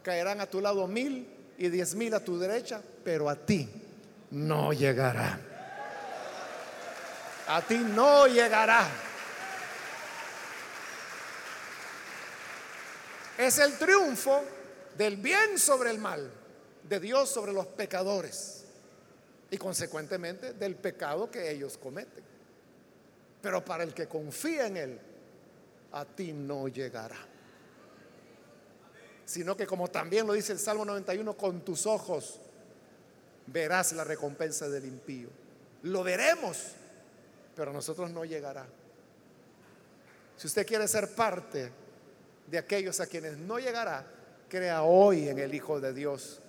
[0.03, 1.27] Caerán a tu lado mil
[1.57, 3.69] y diez mil a tu derecha, pero a ti
[4.31, 5.39] no llegará.
[7.47, 8.87] A ti no llegará.
[13.43, 14.41] Es el triunfo
[14.97, 16.31] del bien sobre el mal,
[16.81, 18.63] de Dios sobre los pecadores
[19.51, 22.23] y consecuentemente del pecado que ellos cometen.
[23.41, 24.99] Pero para el que confía en Él,
[25.91, 27.17] a ti no llegará.
[29.25, 32.39] Sino que como también lo dice el Salmo 91, con tus ojos
[33.47, 35.27] verás la recompensa del impío.
[35.81, 36.67] Lo veremos,
[37.57, 38.65] pero a nosotros no llegará.
[40.37, 41.82] Si usted quiere ser parte
[42.47, 44.05] de aquellos a quienes no llegará,
[44.49, 46.39] crea hoy en el Hijo de Dios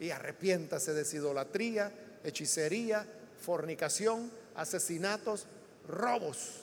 [0.00, 1.92] y arrepiéntase de su idolatría,
[2.24, 3.06] hechicería,
[3.40, 5.46] fornicación, asesinatos,
[5.88, 6.62] robos,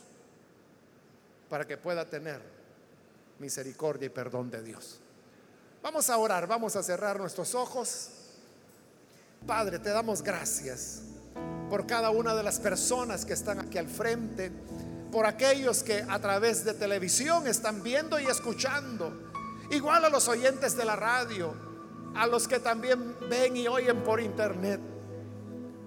[1.49, 2.39] para que pueda tener
[3.39, 4.99] misericordia y perdón de Dios.
[5.82, 8.09] Vamos a orar, vamos a cerrar nuestros ojos.
[9.45, 11.01] Padre, te damos gracias
[11.69, 14.51] por cada una de las personas que están aquí al frente
[15.16, 19.13] por aquellos que a través de televisión están viendo y escuchando,
[19.72, 21.53] igual a los oyentes de la radio,
[22.13, 24.82] a los que también ven y oyen por internet.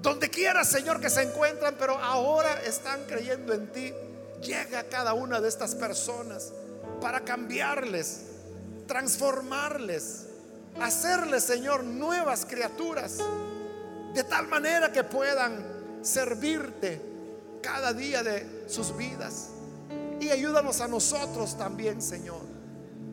[0.00, 3.92] Donde quiera, Señor, que se encuentran, pero ahora están creyendo en ti.
[4.40, 6.50] Llega a cada una de estas personas
[6.98, 8.22] para cambiarles,
[8.86, 10.24] transformarles,
[10.80, 13.18] hacerles, Señor, nuevas criaturas,
[14.14, 17.07] de tal manera que puedan servirte
[17.62, 19.50] cada día de sus vidas.
[20.20, 22.42] Y ayúdanos a nosotros también, Señor,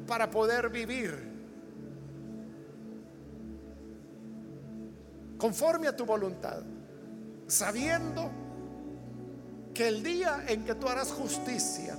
[0.08, 1.36] para poder vivir
[5.38, 6.62] conforme a tu voluntad,
[7.48, 8.32] sabiendo
[9.74, 11.96] que el día en que tú harás justicia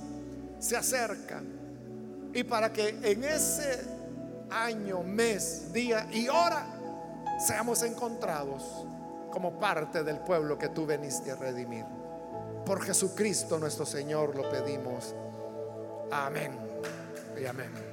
[0.59, 1.41] se acerca
[2.33, 3.81] y para que en ese
[4.49, 6.65] año, mes, día y hora
[7.39, 8.63] seamos encontrados
[9.31, 11.85] como parte del pueblo que tú veniste a redimir.
[12.67, 15.15] Por Jesucristo nuestro Señor lo pedimos.
[16.11, 16.51] Amén
[17.41, 17.86] y amén.